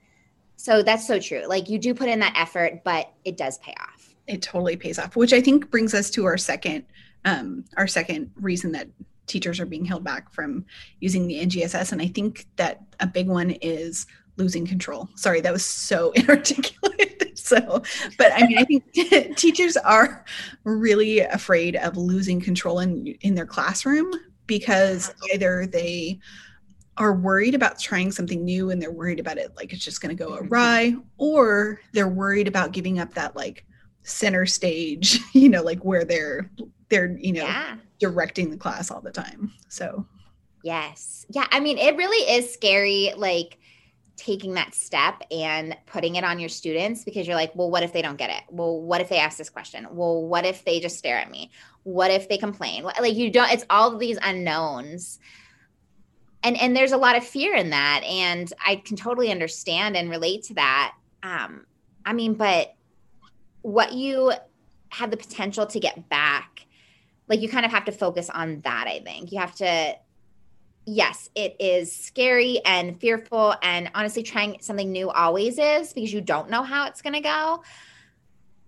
So 0.57 0.83
that's 0.83 1.07
so 1.07 1.19
true. 1.19 1.47
Like 1.47 1.71
you 1.71 1.79
do 1.79 1.95
put 1.95 2.11
in 2.11 2.19
that 2.19 2.35
effort, 2.37 2.85
but 2.85 3.11
it 3.25 3.39
does 3.39 3.57
pay 3.57 3.73
off. 3.81 4.15
It 4.27 4.43
totally 4.43 4.77
pays 4.77 4.99
off, 4.99 5.17
which 5.17 5.33
I 5.33 5.41
think 5.41 5.71
brings 5.71 5.95
us 5.95 6.11
to 6.11 6.27
our 6.27 6.37
second 6.37 6.85
um, 7.25 7.65
our 7.79 7.87
second 7.87 8.31
reason 8.37 8.73
that 8.73 8.87
teachers 9.27 9.59
are 9.59 9.67
being 9.67 9.87
held 9.87 10.05
back 10.05 10.31
from 10.31 10.67
using 11.01 11.27
the 11.27 11.41
NGSS. 11.41 11.93
And 11.93 12.03
I 12.03 12.09
think 12.09 12.49
that 12.57 12.83
a 13.01 13.07
big 13.07 13.29
one 13.29 13.53
is 13.63 14.07
losing 14.37 14.67
control. 14.67 15.09
Sorry, 15.15 15.41
that 15.41 15.55
was 15.55 15.65
so 15.65 16.11
inarticulate. 16.17 17.16
so, 17.57 17.83
but 18.19 18.33
I 18.35 18.47
mean, 18.47 18.59
I 18.59 18.65
think 18.65 19.37
teachers 19.37 19.77
are 19.77 20.25
really 20.65 21.21
afraid 21.21 21.77
of 21.77 21.97
losing 21.97 22.41
control 22.41 22.81
in 22.81 23.07
in 23.21 23.35
their 23.35 23.47
classroom 23.47 24.13
because 24.47 25.15
either 25.33 25.67
they 25.67 26.19
are 26.99 27.15
worried 27.15 27.55
about 27.55 27.79
trying 27.79 28.11
something 28.11 28.45
new 28.45 28.71
and 28.71 28.81
they're 28.81 28.91
worried 28.91 29.21
about 29.21 29.39
it 29.39 29.55
like 29.57 29.73
it's 29.73 29.85
just 29.85 30.01
going 30.01 30.17
to 30.17 30.25
go 30.25 30.31
mm-hmm. 30.33 30.47
awry 30.49 30.97
or 31.19 31.81
they're 31.93 32.09
worried 32.09 32.49
about 32.49 32.73
giving 32.73 32.99
up 32.99 33.13
that 33.15 33.37
like 33.37 33.65
center 34.03 34.47
stage 34.47 35.21
you 35.33 35.49
know 35.49 35.63
like 35.63 35.85
where 35.85 36.05
they're 36.05 36.51
they're 36.89 37.17
you 37.19 37.33
know 37.33 37.45
yeah. 37.45 37.77
directing 37.99 38.51
the 38.51 38.57
class 38.57 38.91
all 38.91 39.01
the 39.01 39.11
time 39.11 39.53
so 39.69 40.07
yes 40.63 41.27
yeah 41.31 41.47
i 41.51 41.61
mean 41.61 41.79
it 41.79 41.97
really 41.97 42.31
is 42.33 42.53
scary 42.53 43.13
like 43.17 43.59
taking 44.17 44.55
that 44.55 44.75
step 44.75 45.23
and 45.31 45.77
putting 45.87 46.17
it 46.17 46.25
on 46.25 46.39
your 46.39 46.49
students 46.49 47.05
because 47.05 47.27
you're 47.27 47.37
like 47.37 47.55
well 47.55 47.71
what 47.71 47.83
if 47.83 47.93
they 47.93 48.03
don't 48.03 48.17
get 48.17 48.31
it? 48.31 48.43
Well 48.51 48.81
what 48.81 49.01
if 49.01 49.09
they 49.09 49.19
ask 49.19 49.37
this 49.37 49.51
question? 49.51 49.87
Well 49.91 50.23
what 50.23 50.47
if 50.47 50.65
they 50.65 50.81
just 50.81 50.99
stare 50.99 51.19
at 51.19 51.31
me? 51.31 51.51
What 51.83 52.11
if 52.11 52.29
they 52.29 52.39
complain? 52.39 52.85
Like 52.85 53.15
you 53.15 53.31
don't 53.31 53.51
it's 53.51 53.65
all 53.69 53.97
these 53.97 54.19
unknowns. 54.23 55.19
And 56.43 56.57
and 56.61 56.75
there's 56.75 56.93
a 56.93 56.97
lot 56.97 57.17
of 57.17 57.25
fear 57.25 57.55
in 57.55 57.71
that 57.71 58.03
and 58.05 58.53
i 58.65 58.77
can 58.77 58.97
totally 58.97 59.31
understand 59.31 59.97
and 59.97 60.11
relate 60.11 60.45
to 60.45 60.55
that. 60.55 60.95
Um 61.23 61.67
i 62.05 62.13
mean 62.13 62.35
but 62.35 62.75
what 63.63 63.93
you 63.93 64.33
have 64.91 65.11
the 65.11 65.17
potential 65.17 65.67
to 65.67 65.81
get 65.81 66.09
back 66.09 66.67
like 67.29 67.41
you 67.41 67.49
kind 67.49 67.67
of 67.67 67.73
have 67.73 67.85
to 67.85 67.93
focus 67.93 68.31
on 68.31 68.61
that 68.61 68.87
i 68.87 69.01
think. 69.01 69.31
You 69.31 69.41
have 69.41 69.55
to 69.57 69.97
yes 70.87 71.29
it 71.35 71.57
is 71.59 71.95
scary 71.95 72.61
and 72.65 73.01
fearful 73.01 73.55
and 73.63 73.91
honestly 73.95 74.23
trying 74.23 74.57
something 74.61 74.91
new 74.93 75.11
always 75.11 75.59
is 75.59 75.93
because 75.93 76.13
you 76.13 76.21
don't 76.21 76.49
know 76.49 76.63
how 76.63 76.87
it's 76.87 77.03
going 77.03 77.13
to 77.13 77.21
go 77.21 77.63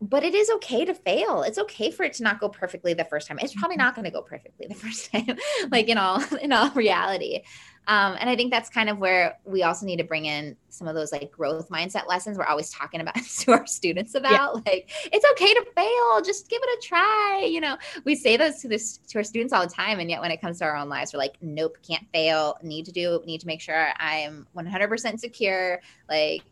but 0.00 0.22
it 0.22 0.34
is 0.34 0.48
okay 0.50 0.84
to 0.84 0.94
fail. 0.94 1.42
It's 1.42 1.58
okay 1.58 1.90
for 1.90 2.04
it 2.04 2.12
to 2.14 2.22
not 2.22 2.38
go 2.38 2.48
perfectly 2.48 2.94
the 2.94 3.04
first 3.04 3.26
time. 3.26 3.38
It's 3.40 3.54
probably 3.54 3.76
mm-hmm. 3.76 3.86
not 3.86 3.94
going 3.94 4.04
to 4.04 4.10
go 4.10 4.22
perfectly 4.22 4.66
the 4.68 4.74
first 4.76 5.10
time, 5.10 5.36
like 5.70 5.88
in 5.88 5.98
all 5.98 6.22
in 6.40 6.52
all 6.52 6.70
reality. 6.70 7.42
Um, 7.88 8.18
and 8.20 8.28
I 8.28 8.36
think 8.36 8.52
that's 8.52 8.68
kind 8.68 8.90
of 8.90 8.98
where 8.98 9.38
we 9.46 9.62
also 9.62 9.86
need 9.86 9.96
to 9.96 10.04
bring 10.04 10.26
in 10.26 10.54
some 10.68 10.86
of 10.86 10.94
those 10.94 11.10
like 11.10 11.32
growth 11.32 11.70
mindset 11.70 12.06
lessons 12.06 12.36
we're 12.36 12.44
always 12.44 12.70
talking 12.70 13.00
about 13.00 13.16
to 13.38 13.52
our 13.52 13.66
students 13.66 14.14
about. 14.14 14.56
Yeah. 14.56 14.62
Like 14.66 14.90
it's 15.10 15.24
okay 15.32 15.54
to 15.54 15.66
fail, 15.74 16.20
just 16.22 16.50
give 16.50 16.60
it 16.62 16.78
a 16.78 16.86
try. 16.86 17.48
You 17.50 17.62
know, 17.62 17.78
we 18.04 18.14
say 18.14 18.36
those 18.36 18.60
to 18.60 18.68
this 18.68 18.98
to 18.98 19.18
our 19.18 19.24
students 19.24 19.54
all 19.54 19.66
the 19.66 19.72
time, 19.72 20.00
and 20.00 20.10
yet 20.10 20.20
when 20.20 20.30
it 20.30 20.38
comes 20.40 20.58
to 20.58 20.66
our 20.66 20.76
own 20.76 20.90
lives, 20.90 21.14
we're 21.14 21.18
like, 21.18 21.36
nope, 21.40 21.78
can't 21.82 22.06
fail. 22.12 22.58
Need 22.62 22.84
to 22.84 22.92
do. 22.92 23.22
Need 23.24 23.40
to 23.40 23.46
make 23.46 23.62
sure 23.62 23.88
I'm 23.96 24.46
100% 24.54 25.18
secure. 25.18 25.80
Like, 26.10 26.42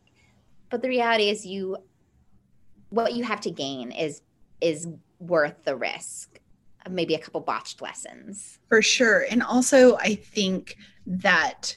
but 0.71 0.81
the 0.81 0.89
reality 0.89 1.29
is, 1.29 1.45
you 1.45 1.77
what 2.89 3.13
you 3.13 3.25
have 3.25 3.43
to 3.43 3.51
gain 3.51 3.91
is 3.93 4.23
is 4.63 4.89
worth 5.19 5.65
the 5.65 5.77
risk 5.77 6.41
of 6.87 6.93
maybe 6.93 7.15
a 7.15 7.19
couple 7.19 7.41
botched 7.41 7.83
lessons 7.83 8.59
for 8.69 8.81
sure 8.81 9.27
and 9.29 9.43
also 9.43 9.97
i 9.97 10.15
think 10.15 10.77
that 11.07 11.77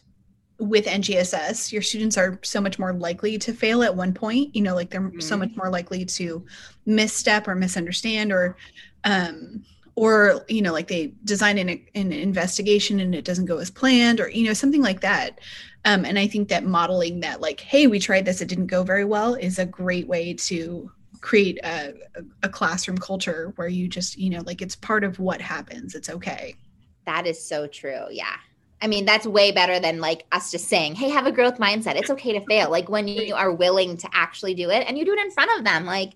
with 0.59 0.85
ngss 0.85 1.71
your 1.71 1.81
students 1.81 2.17
are 2.17 2.37
so 2.43 2.59
much 2.59 2.77
more 2.77 2.93
likely 2.93 3.37
to 3.37 3.53
fail 3.53 3.81
at 3.81 3.95
one 3.95 4.13
point 4.13 4.53
you 4.53 4.61
know 4.61 4.75
like 4.75 4.89
they're 4.89 5.01
mm-hmm. 5.01 5.19
so 5.19 5.37
much 5.37 5.51
more 5.55 5.69
likely 5.69 6.03
to 6.03 6.45
misstep 6.85 7.47
or 7.47 7.55
misunderstand 7.55 8.31
or 8.31 8.57
um 9.05 9.63
or 9.95 10.45
you 10.47 10.61
know 10.61 10.71
like 10.71 10.87
they 10.87 11.13
design 11.23 11.57
an, 11.57 11.69
an 11.95 12.11
investigation 12.11 12.99
and 12.99 13.13
it 13.13 13.25
doesn't 13.25 13.45
go 13.45 13.57
as 13.57 13.69
planned 13.69 14.19
or 14.19 14.29
you 14.29 14.45
know 14.45 14.53
something 14.53 14.81
like 14.81 15.01
that. 15.01 15.39
Um, 15.85 16.03
and 16.03 16.19
i 16.19 16.27
think 16.27 16.49
that 16.49 16.65
modeling 16.65 17.21
that 17.21 17.39
like 17.39 17.61
hey 17.61 17.87
we 17.87 17.99
tried 17.99 18.25
this 18.25 18.41
it 18.41 18.49
didn't 18.49 18.67
go 18.67 18.83
very 18.83 19.05
well 19.05 19.35
is 19.35 19.59
a 19.59 19.65
great 19.65 20.07
way 20.07 20.33
to 20.33 20.91
create 21.21 21.57
a, 21.63 21.93
a 22.43 22.49
classroom 22.49 22.97
culture 22.97 23.53
where 23.55 23.67
you 23.67 23.87
just 23.87 24.17
you 24.17 24.29
know 24.29 24.41
like 24.45 24.61
it's 24.61 24.75
part 24.75 25.03
of 25.03 25.19
what 25.19 25.41
happens. 25.41 25.95
It's 25.95 26.09
okay. 26.09 26.55
That 27.05 27.25
is 27.27 27.45
so 27.45 27.67
true. 27.67 28.05
Yeah 28.11 28.35
I 28.81 28.87
mean, 28.87 29.05
that's 29.05 29.27
way 29.27 29.51
better 29.51 29.79
than 29.79 29.99
like 29.99 30.25
us 30.31 30.51
just 30.51 30.67
saying, 30.67 30.95
hey, 30.95 31.09
have 31.09 31.25
a 31.25 31.31
growth 31.31 31.57
mindset. 31.57 31.95
It's 31.95 32.09
okay 32.09 32.33
to 32.33 32.45
fail. 32.45 32.71
Like 32.71 32.89
when 32.89 33.07
you 33.07 33.35
are 33.35 33.51
willing 33.51 33.97
to 33.97 34.09
actually 34.13 34.53
do 34.53 34.69
it 34.69 34.85
and 34.87 34.97
you 34.97 35.05
do 35.05 35.13
it 35.13 35.19
in 35.19 35.31
front 35.31 35.51
of 35.57 35.65
them. 35.65 35.85
Like, 35.85 36.13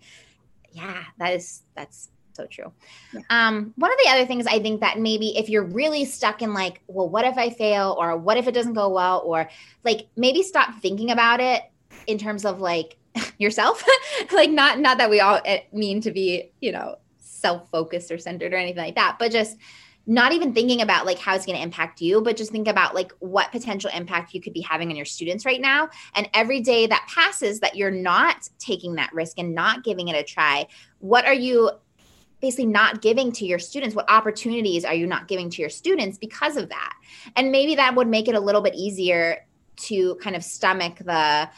yeah, 0.72 1.04
that 1.18 1.34
is, 1.34 1.64
that's 1.76 2.10
so 2.34 2.46
true. 2.46 2.72
Yeah. 3.14 3.22
Um, 3.30 3.74
one 3.76 3.92
of 3.92 3.98
the 4.04 4.10
other 4.12 4.26
things 4.26 4.48
I 4.48 4.60
think 4.60 4.80
that 4.80 4.98
maybe 4.98 5.38
if 5.38 5.50
you're 5.50 5.66
really 5.66 6.06
stuck 6.06 6.42
in 6.42 6.54
like, 6.54 6.82
well, 6.88 7.10
what 7.10 7.26
if 7.26 7.38
I 7.38 7.50
fail? 7.50 7.96
Or 8.00 8.18
what 8.18 8.38
if 8.38 8.48
it 8.48 8.54
doesn't 8.54 8.74
go 8.74 8.90
well? 8.90 9.22
Or 9.26 9.50
like 9.84 10.08
maybe 10.16 10.42
stop 10.42 10.82
thinking 10.82 11.12
about 11.12 11.42
it 11.42 11.64
in 12.08 12.18
terms 12.18 12.46
of 12.46 12.60
like, 12.60 12.98
yourself 13.38 13.84
like 14.32 14.50
not 14.50 14.80
not 14.80 14.98
that 14.98 15.10
we 15.10 15.20
all 15.20 15.40
eh, 15.46 15.60
mean 15.72 16.02
to 16.02 16.12
be 16.12 16.52
you 16.62 16.72
know 16.72 16.98
self-focused 17.20 18.12
or 18.12 18.18
centered 18.18 18.54
or 18.54 18.58
anything 18.58 18.84
like 18.84 18.96
that 18.96 19.18
but 19.20 19.32
just 19.32 19.58
not 20.06 20.34
even 20.34 20.54
thinking 20.54 20.82
about 20.82 21.06
like 21.06 21.18
how 21.18 21.34
it's 21.34 21.46
going 21.46 21.58
to 21.58 21.64
impact 21.64 22.02
you 22.02 22.22
but 22.22 22.36
just 22.36 22.52
think 22.52 22.68
about 22.68 22.94
like 22.94 23.14
what 23.20 23.52
potential 23.52 23.90
impact 23.94 24.34
you 24.34 24.42
could 24.42 24.54
be 24.54 24.62
having 24.62 24.90
on 24.90 24.96
your 24.96 25.06
students 25.06 25.46
right 25.46 25.62
now. 25.62 25.90
And 26.16 26.30
every 26.34 26.60
day 26.62 26.88
that 26.88 27.08
passes 27.14 27.60
that 27.62 27.76
you're 27.76 27.92
not 27.92 28.50
taking 28.60 28.96
that 28.96 29.14
risk 29.14 29.40
and 29.40 29.56
not 29.56 29.84
giving 29.84 30.10
it 30.10 30.16
a 30.16 30.24
try 30.24 30.68
what 31.00 31.26
are 31.26 31.34
you 31.34 31.72
basically 32.44 32.66
not 32.66 33.02
giving 33.02 33.32
to 33.32 33.46
your 33.46 33.58
students? 33.58 33.96
What 33.96 34.10
opportunities 34.12 34.84
are 34.84 34.94
you 34.94 35.08
not 35.08 35.30
giving 35.30 35.50
to 35.50 35.62
your 35.62 35.70
students 35.70 36.18
because 36.18 36.58
of 36.58 36.68
that? 36.68 36.94
And 37.38 37.54
maybe 37.54 37.76
that 37.76 37.96
would 37.96 38.10
make 38.10 38.28
it 38.28 38.36
a 38.36 38.40
little 38.40 38.60
bit 38.60 38.76
easier 38.76 39.46
to 39.76 40.16
kind 40.16 40.36
of 40.36 40.44
stomach 40.44 40.98
the 40.98 41.50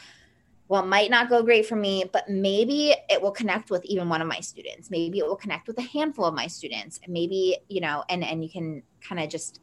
well, 0.68 0.82
it 0.82 0.86
might 0.86 1.10
not 1.10 1.28
go 1.28 1.42
great 1.42 1.66
for 1.66 1.76
me, 1.76 2.04
but 2.12 2.28
maybe 2.28 2.94
it 3.08 3.22
will 3.22 3.30
connect 3.30 3.70
with 3.70 3.84
even 3.84 4.08
one 4.08 4.20
of 4.20 4.26
my 4.26 4.40
students. 4.40 4.90
Maybe 4.90 5.20
it 5.20 5.26
will 5.26 5.36
connect 5.36 5.68
with 5.68 5.78
a 5.78 5.82
handful 5.82 6.24
of 6.24 6.34
my 6.34 6.48
students. 6.48 6.98
Maybe, 7.06 7.58
you 7.68 7.80
know, 7.80 8.04
and 8.08 8.24
and 8.24 8.42
you 8.42 8.50
can 8.50 8.82
kind 9.00 9.20
of 9.20 9.28
just 9.28 9.60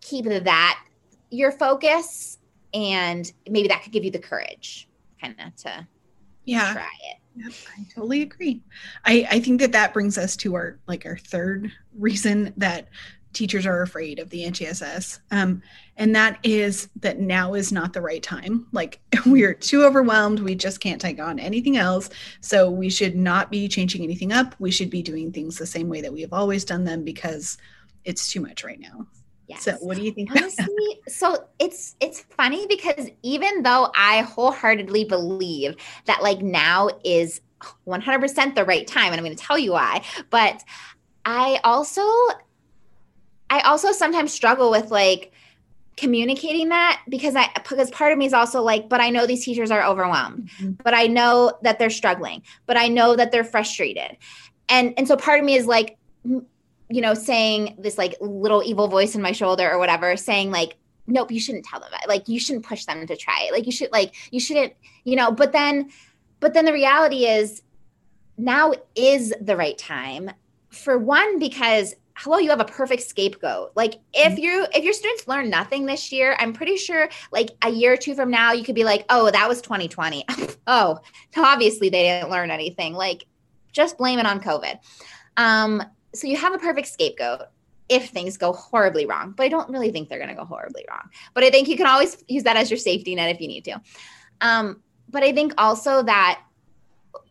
keep 0.00 0.26
that 0.26 0.84
your 1.30 1.50
focus 1.50 2.38
and 2.72 3.32
maybe 3.48 3.68
that 3.68 3.82
could 3.82 3.92
give 3.92 4.04
you 4.04 4.10
the 4.10 4.18
courage 4.18 4.88
kind 5.20 5.34
of 5.44 5.54
to 5.56 5.86
yeah 6.44 6.72
try 6.72 6.90
it 7.10 7.18
Yep, 7.36 7.52
I 7.76 7.86
totally 7.92 8.22
agree. 8.22 8.62
I, 9.04 9.26
I 9.28 9.40
think 9.40 9.60
that 9.60 9.72
that 9.72 9.92
brings 9.92 10.16
us 10.16 10.36
to 10.36 10.54
our 10.54 10.78
like 10.86 11.04
our 11.04 11.16
third 11.16 11.72
reason 11.98 12.54
that 12.58 12.88
teachers 13.34 13.66
are 13.66 13.82
afraid 13.82 14.18
of 14.18 14.30
the 14.30 14.44
NGSS. 14.44 15.20
Um, 15.30 15.62
and 15.96 16.14
that 16.16 16.38
is 16.42 16.88
that 17.00 17.18
now 17.20 17.54
is 17.54 17.72
not 17.72 17.92
the 17.92 18.00
right 18.00 18.22
time. 18.22 18.66
Like 18.72 19.00
we 19.26 19.42
are 19.42 19.54
too 19.54 19.84
overwhelmed. 19.84 20.40
We 20.40 20.54
just 20.54 20.80
can't 20.80 21.00
take 21.00 21.20
on 21.20 21.38
anything 21.38 21.76
else. 21.76 22.10
So 22.40 22.70
we 22.70 22.88
should 22.88 23.16
not 23.16 23.50
be 23.50 23.68
changing 23.68 24.02
anything 24.02 24.32
up. 24.32 24.54
We 24.58 24.70
should 24.70 24.90
be 24.90 25.02
doing 25.02 25.32
things 25.32 25.58
the 25.58 25.66
same 25.66 25.88
way 25.88 26.00
that 26.00 26.12
we 26.12 26.22
have 26.22 26.32
always 26.32 26.64
done 26.64 26.84
them 26.84 27.04
because 27.04 27.58
it's 28.04 28.30
too 28.30 28.40
much 28.40 28.64
right 28.64 28.80
now. 28.80 29.06
Yes. 29.46 29.64
So 29.64 29.72
what 29.72 29.96
do 29.96 30.02
you 30.02 30.12
think? 30.12 30.30
Honestly, 30.30 31.00
so 31.06 31.44
it's 31.58 31.96
it's 32.00 32.20
funny 32.20 32.66
because 32.66 33.10
even 33.22 33.62
though 33.62 33.90
I 33.94 34.22
wholeheartedly 34.22 35.04
believe 35.04 35.76
that 36.06 36.22
like 36.22 36.40
now 36.40 36.88
is 37.04 37.42
100% 37.86 38.54
the 38.54 38.64
right 38.64 38.86
time 38.86 39.12
and 39.12 39.14
I'm 39.14 39.24
going 39.24 39.36
to 39.36 39.42
tell 39.42 39.58
you 39.58 39.72
why, 39.72 40.02
but 40.30 40.62
I 41.24 41.60
also 41.64 42.02
I 43.54 43.60
also 43.60 43.92
sometimes 43.92 44.32
struggle 44.32 44.72
with 44.72 44.90
like 44.90 45.30
communicating 45.96 46.70
that 46.70 47.00
because 47.08 47.36
I 47.36 47.48
because 47.68 47.88
part 47.92 48.10
of 48.10 48.18
me 48.18 48.26
is 48.26 48.32
also 48.32 48.60
like, 48.62 48.88
but 48.88 49.00
I 49.00 49.10
know 49.10 49.28
these 49.28 49.44
teachers 49.44 49.70
are 49.70 49.84
overwhelmed, 49.84 50.50
mm-hmm. 50.58 50.72
but 50.82 50.92
I 50.92 51.06
know 51.06 51.56
that 51.62 51.78
they're 51.78 51.88
struggling, 51.88 52.42
but 52.66 52.76
I 52.76 52.88
know 52.88 53.14
that 53.14 53.30
they're 53.30 53.44
frustrated. 53.44 54.16
And 54.68 54.92
and 54.96 55.06
so 55.06 55.16
part 55.16 55.38
of 55.38 55.46
me 55.46 55.54
is 55.54 55.66
like 55.66 55.96
you 56.24 57.00
know 57.00 57.14
saying 57.14 57.76
this 57.78 57.96
like 57.96 58.16
little 58.20 58.60
evil 58.64 58.88
voice 58.88 59.14
in 59.14 59.22
my 59.22 59.30
shoulder 59.30 59.70
or 59.70 59.78
whatever 59.78 60.16
saying 60.16 60.50
like 60.50 60.76
nope 61.06 61.30
you 61.30 61.38
shouldn't 61.38 61.64
tell 61.64 61.78
them 61.78 61.90
that. 61.92 62.08
Like 62.08 62.26
you 62.26 62.40
shouldn't 62.40 62.66
push 62.66 62.86
them 62.86 63.06
to 63.06 63.16
try. 63.16 63.44
It 63.44 63.52
like 63.52 63.66
you 63.66 63.72
should 63.72 63.92
like 63.92 64.16
you 64.32 64.40
shouldn't 64.40 64.72
you 65.04 65.14
know. 65.14 65.30
But 65.30 65.52
then 65.52 65.90
but 66.40 66.54
then 66.54 66.64
the 66.64 66.72
reality 66.72 67.24
is 67.24 67.62
now 68.36 68.72
is 68.96 69.32
the 69.40 69.56
right 69.56 69.78
time 69.78 70.32
for 70.70 70.98
one 70.98 71.38
because 71.38 71.94
hello 72.16 72.38
you 72.38 72.48
have 72.50 72.60
a 72.60 72.64
perfect 72.64 73.02
scapegoat. 73.02 73.72
Like 73.74 73.96
if 74.12 74.32
mm-hmm. 74.32 74.42
you 74.42 74.66
if 74.74 74.84
your 74.84 74.92
students 74.92 75.26
learn 75.26 75.50
nothing 75.50 75.84
this 75.84 76.12
year 76.12 76.36
i'm 76.38 76.52
pretty 76.52 76.76
sure 76.76 77.08
like 77.32 77.50
a 77.62 77.70
year 77.70 77.94
or 77.94 77.96
two 77.96 78.14
from 78.14 78.30
now 78.30 78.52
you 78.52 78.64
could 78.64 78.74
be 78.74 78.84
like 78.84 79.04
oh 79.08 79.30
that 79.30 79.48
was 79.48 79.60
2020 79.60 80.24
oh 80.66 80.98
obviously 81.36 81.88
they 81.88 82.02
didn't 82.02 82.30
learn 82.30 82.50
anything. 82.50 82.94
Like 82.94 83.26
just 83.72 83.98
blame 83.98 84.18
it 84.18 84.26
on 84.26 84.40
covid. 84.40 84.78
Um 85.36 85.82
so 86.14 86.28
you 86.28 86.36
have 86.36 86.54
a 86.54 86.58
perfect 86.58 86.88
scapegoat 86.88 87.42
if 87.88 88.08
things 88.08 88.38
go 88.38 88.52
horribly 88.52 89.04
wrong 89.04 89.32
but 89.36 89.44
i 89.44 89.48
don't 89.48 89.68
really 89.68 89.90
think 89.90 90.08
they're 90.08 90.18
going 90.18 90.30
to 90.30 90.34
go 90.34 90.44
horribly 90.44 90.84
wrong. 90.88 91.10
But 91.34 91.44
i 91.44 91.50
think 91.50 91.68
you 91.68 91.76
can 91.76 91.86
always 91.86 92.22
use 92.28 92.44
that 92.44 92.56
as 92.56 92.70
your 92.70 92.78
safety 92.78 93.14
net 93.14 93.30
if 93.34 93.40
you 93.40 93.48
need 93.48 93.64
to. 93.64 93.80
Um 94.40 94.82
but 95.10 95.22
i 95.22 95.32
think 95.32 95.52
also 95.58 96.02
that 96.04 96.40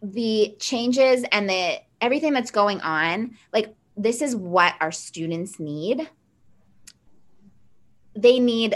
the 0.02 0.56
changes 0.60 1.24
and 1.32 1.50
the 1.50 1.80
everything 2.02 2.34
that's 2.34 2.52
going 2.52 2.82
on 2.82 3.38
like 3.54 3.74
this 3.96 4.22
is 4.22 4.36
what 4.36 4.76
our 4.80 4.92
students 4.92 5.60
need. 5.60 6.10
They 8.16 8.40
need 8.40 8.76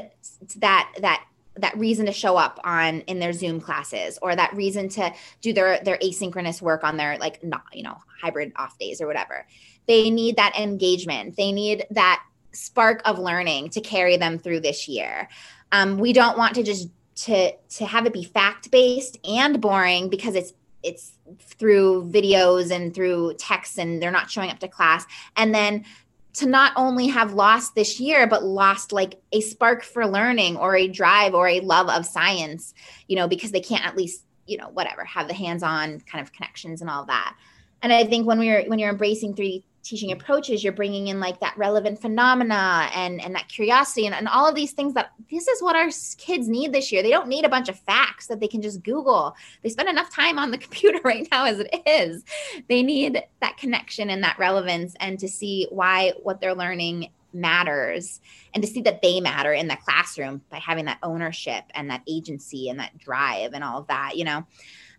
that 0.57 0.91
that 0.99 1.23
that 1.55 1.77
reason 1.77 2.05
to 2.05 2.11
show 2.11 2.37
up 2.37 2.59
on 2.63 3.01
in 3.01 3.19
their 3.19 3.33
zoom 3.33 3.59
classes 3.59 4.19
or 4.21 4.35
that 4.35 4.55
reason 4.55 4.89
to 4.89 5.11
do 5.41 5.53
their 5.53 5.79
their 5.79 5.97
asynchronous 5.97 6.61
work 6.61 6.83
on 6.83 6.97
their 6.97 7.17
like 7.17 7.43
not 7.43 7.63
you 7.73 7.83
know 7.83 7.97
hybrid 8.21 8.51
off 8.55 8.77
days 8.77 9.01
or 9.01 9.07
whatever. 9.07 9.45
They 9.87 10.09
need 10.09 10.35
that 10.37 10.57
engagement. 10.57 11.35
They 11.37 11.51
need 11.51 11.85
that 11.91 12.23
spark 12.51 13.01
of 13.05 13.19
learning 13.19 13.69
to 13.69 13.81
carry 13.81 14.17
them 14.17 14.39
through 14.39 14.61
this 14.61 14.87
year. 14.87 15.29
Um, 15.71 15.97
we 15.97 16.13
don't 16.13 16.37
want 16.37 16.55
to 16.55 16.63
just 16.63 16.89
to 17.15 17.51
to 17.51 17.85
have 17.85 18.05
it 18.05 18.13
be 18.13 18.23
fact 18.23 18.69
based 18.71 19.17
and 19.27 19.59
boring 19.59 20.09
because 20.09 20.35
it's 20.35 20.53
it's 20.83 21.13
through 21.39 22.09
videos 22.11 22.71
and 22.71 22.93
through 22.93 23.33
texts 23.37 23.77
and 23.77 24.01
they're 24.01 24.11
not 24.11 24.29
showing 24.29 24.49
up 24.49 24.59
to 24.59 24.67
class. 24.67 25.05
And 25.35 25.53
then 25.53 25.85
to 26.33 26.45
not 26.45 26.71
only 26.75 27.07
have 27.07 27.33
lost 27.33 27.73
this 27.73 27.99
year 27.99 28.27
but 28.27 28.43
lost 28.43 28.91
like 28.91 29.19
a 29.31 29.41
spark 29.41 29.83
for 29.83 30.05
learning 30.05 30.55
or 30.55 30.75
a 30.75 30.87
drive 30.87 31.33
or 31.33 31.47
a 31.47 31.61
love 31.61 31.89
of 31.89 32.05
science 32.05 32.75
you 33.07 33.15
know 33.15 33.27
because 33.27 33.49
they 33.49 33.59
can't 33.59 33.83
at 33.83 33.97
least 33.97 34.23
you 34.45 34.55
know 34.55 34.69
whatever 34.69 35.03
have 35.03 35.27
the 35.27 35.33
hands-on 35.33 35.99
kind 36.01 36.21
of 36.21 36.31
connections 36.31 36.81
and 36.81 36.89
all 36.89 37.05
that. 37.05 37.35
And 37.81 37.91
i 37.91 38.03
think 38.05 38.27
when 38.27 38.37
we're 38.37 38.63
when 38.65 38.77
you're 38.77 38.89
embracing 38.89 39.33
3d 39.33 39.63
teaching 39.87 40.11
approaches 40.11 40.63
you're 40.63 40.73
bringing 40.73 41.07
in 41.07 41.19
like 41.19 41.39
that 41.39 41.57
relevant 41.57 41.99
phenomena 42.01 42.89
and 42.93 43.21
and 43.21 43.33
that 43.33 43.47
curiosity 43.47 44.05
and, 44.05 44.13
and 44.13 44.27
all 44.27 44.47
of 44.47 44.55
these 44.55 44.73
things 44.73 44.93
that 44.93 45.11
this 45.31 45.47
is 45.47 45.61
what 45.61 45.75
our 45.75 45.89
kids 46.17 46.47
need 46.47 46.73
this 46.73 46.91
year. 46.91 47.01
They 47.01 47.09
don't 47.09 47.27
need 47.27 47.45
a 47.45 47.49
bunch 47.49 47.69
of 47.69 47.79
facts 47.79 48.27
that 48.27 48.39
they 48.39 48.47
can 48.47 48.61
just 48.61 48.83
google. 48.83 49.35
They 49.63 49.69
spend 49.69 49.89
enough 49.89 50.13
time 50.13 50.37
on 50.37 50.51
the 50.51 50.57
computer 50.67 50.99
right 51.03 51.27
now 51.31 51.45
as 51.45 51.59
it 51.59 51.73
is. 51.85 52.23
They 52.67 52.83
need 52.83 53.23
that 53.41 53.57
connection 53.57 54.09
and 54.09 54.23
that 54.23 54.37
relevance 54.37 54.95
and 54.99 55.17
to 55.19 55.27
see 55.27 55.67
why 55.69 56.13
what 56.21 56.41
they're 56.41 56.55
learning 56.55 57.11
matters 57.33 58.19
and 58.53 58.63
to 58.63 58.69
see 58.69 58.81
that 58.81 59.01
they 59.01 59.19
matter 59.21 59.53
in 59.53 59.67
the 59.67 59.77
classroom 59.85 60.41
by 60.49 60.57
having 60.57 60.85
that 60.85 60.97
ownership 61.03 61.63
and 61.75 61.89
that 61.89 62.01
agency 62.07 62.69
and 62.69 62.79
that 62.79 62.97
drive 62.97 63.53
and 63.53 63.63
all 63.63 63.79
of 63.79 63.87
that 63.87 64.17
you 64.17 64.25
know? 64.25 64.45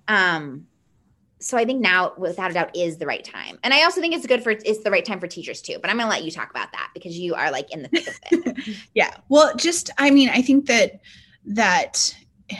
Um 0.06 0.66
so 1.40 1.56
I 1.56 1.64
think 1.64 1.80
now, 1.80 2.12
without 2.16 2.50
a 2.50 2.54
doubt, 2.54 2.76
is 2.76 2.98
the 2.98 3.06
right 3.06 3.24
time. 3.24 3.58
And 3.62 3.72
I 3.72 3.84
also 3.84 4.00
think 4.00 4.14
it's 4.14 4.26
good 4.26 4.42
for 4.42 4.50
it's 4.50 4.82
the 4.82 4.90
right 4.90 5.04
time 5.04 5.20
for 5.20 5.26
teachers 5.26 5.62
too. 5.62 5.78
But 5.80 5.90
I'm 5.90 5.96
going 5.96 6.06
to 6.06 6.10
let 6.10 6.24
you 6.24 6.30
talk 6.30 6.50
about 6.50 6.72
that 6.72 6.90
because 6.94 7.18
you 7.18 7.34
are 7.34 7.50
like 7.50 7.72
in 7.72 7.82
the 7.82 7.88
thick 7.88 8.08
of 8.08 8.46
it. 8.46 8.76
yeah. 8.94 9.16
Well, 9.28 9.54
just 9.56 9.90
I 9.98 10.10
mean, 10.10 10.28
I 10.30 10.42
think 10.42 10.66
that 10.66 11.00
that 11.44 12.14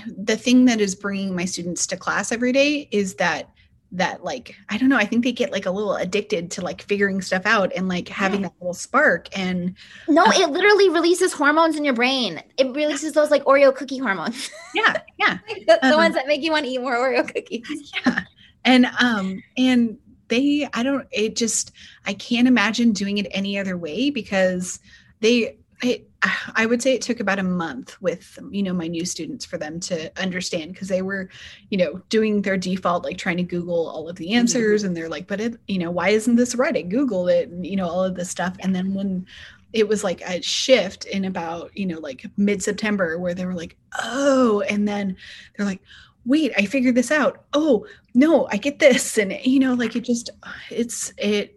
the 0.06 0.36
thing 0.36 0.66
that 0.66 0.80
is 0.80 0.94
bringing 0.94 1.34
my 1.34 1.44
students 1.44 1.86
to 1.88 1.96
class 1.96 2.30
every 2.30 2.52
day 2.52 2.88
is 2.90 3.14
that 3.14 3.50
that 3.90 4.22
like 4.22 4.54
i 4.68 4.76
don't 4.76 4.90
know 4.90 4.98
i 4.98 5.04
think 5.04 5.24
they 5.24 5.32
get 5.32 5.50
like 5.50 5.64
a 5.64 5.70
little 5.70 5.94
addicted 5.94 6.50
to 6.50 6.60
like 6.60 6.82
figuring 6.82 7.22
stuff 7.22 7.46
out 7.46 7.72
and 7.74 7.88
like 7.88 8.06
having 8.06 8.42
yeah. 8.42 8.48
that 8.48 8.54
little 8.60 8.74
spark 8.74 9.28
and 9.36 9.74
no 10.08 10.24
uh, 10.24 10.32
it 10.34 10.50
literally 10.50 10.90
releases 10.90 11.32
hormones 11.32 11.74
in 11.74 11.84
your 11.84 11.94
brain 11.94 12.42
it 12.58 12.66
releases 12.74 13.14
those 13.14 13.30
like 13.30 13.42
oreo 13.44 13.74
cookie 13.74 13.96
hormones 13.96 14.50
yeah 14.74 15.00
yeah 15.18 15.38
the, 15.48 15.78
the 15.80 15.92
um, 15.92 15.96
ones 15.96 16.14
that 16.14 16.26
make 16.26 16.42
you 16.42 16.50
want 16.50 16.66
to 16.66 16.70
eat 16.70 16.82
more 16.82 16.96
oreo 16.96 17.26
cookies 17.34 17.90
yeah 18.04 18.20
and 18.64 18.86
um 19.00 19.42
and 19.56 19.98
they 20.28 20.68
i 20.74 20.82
don't 20.82 21.06
it 21.10 21.36
just 21.36 21.72
i 22.06 22.12
can't 22.12 22.48
imagine 22.48 22.92
doing 22.92 23.18
it 23.18 23.26
any 23.30 23.58
other 23.58 23.76
way 23.76 24.10
because 24.10 24.80
they 25.20 25.56
it, 25.82 26.10
I 26.56 26.66
would 26.66 26.82
say 26.82 26.94
it 26.94 27.02
took 27.02 27.20
about 27.20 27.38
a 27.38 27.44
month 27.44 28.00
with 28.02 28.38
you 28.50 28.62
know 28.62 28.72
my 28.72 28.88
new 28.88 29.04
students 29.04 29.44
for 29.44 29.56
them 29.56 29.78
to 29.80 30.10
understand 30.20 30.72
because 30.72 30.88
they 30.88 31.02
were 31.02 31.28
you 31.70 31.78
know 31.78 32.02
doing 32.08 32.42
their 32.42 32.56
default 32.56 33.04
like 33.04 33.18
trying 33.18 33.36
to 33.36 33.44
Google 33.44 33.88
all 33.88 34.08
of 34.08 34.16
the 34.16 34.26
mm-hmm. 34.26 34.38
answers 34.38 34.80
mm-hmm. 34.80 34.88
and 34.88 34.96
they're 34.96 35.08
like 35.08 35.28
but 35.28 35.40
it 35.40 35.60
you 35.68 35.78
know 35.78 35.92
why 35.92 36.08
isn't 36.08 36.36
this 36.36 36.56
right 36.56 36.76
I 36.76 36.82
Googled 36.82 37.32
it 37.32 37.50
and 37.50 37.64
you 37.64 37.76
know 37.76 37.88
all 37.88 38.02
of 38.02 38.16
this 38.16 38.30
stuff 38.30 38.56
and 38.60 38.74
then 38.74 38.94
when 38.94 39.26
it 39.72 39.86
was 39.86 40.02
like 40.02 40.20
a 40.22 40.42
shift 40.42 41.04
in 41.04 41.24
about 41.24 41.76
you 41.76 41.86
know 41.86 42.00
like 42.00 42.26
mid 42.36 42.62
September 42.62 43.16
where 43.18 43.34
they 43.34 43.46
were 43.46 43.54
like 43.54 43.76
oh 44.02 44.62
and 44.68 44.88
then 44.88 45.16
they're 45.56 45.66
like 45.66 45.82
wait 46.28 46.52
i 46.56 46.64
figured 46.64 46.94
this 46.94 47.10
out. 47.10 47.44
Oh 47.54 47.86
no 48.14 48.46
i 48.52 48.56
get 48.56 48.78
this. 48.78 49.18
And 49.18 49.32
you 49.44 49.58
know 49.58 49.74
like 49.74 49.96
it 49.96 50.04
just 50.04 50.30
it's 50.70 51.12
it 51.18 51.56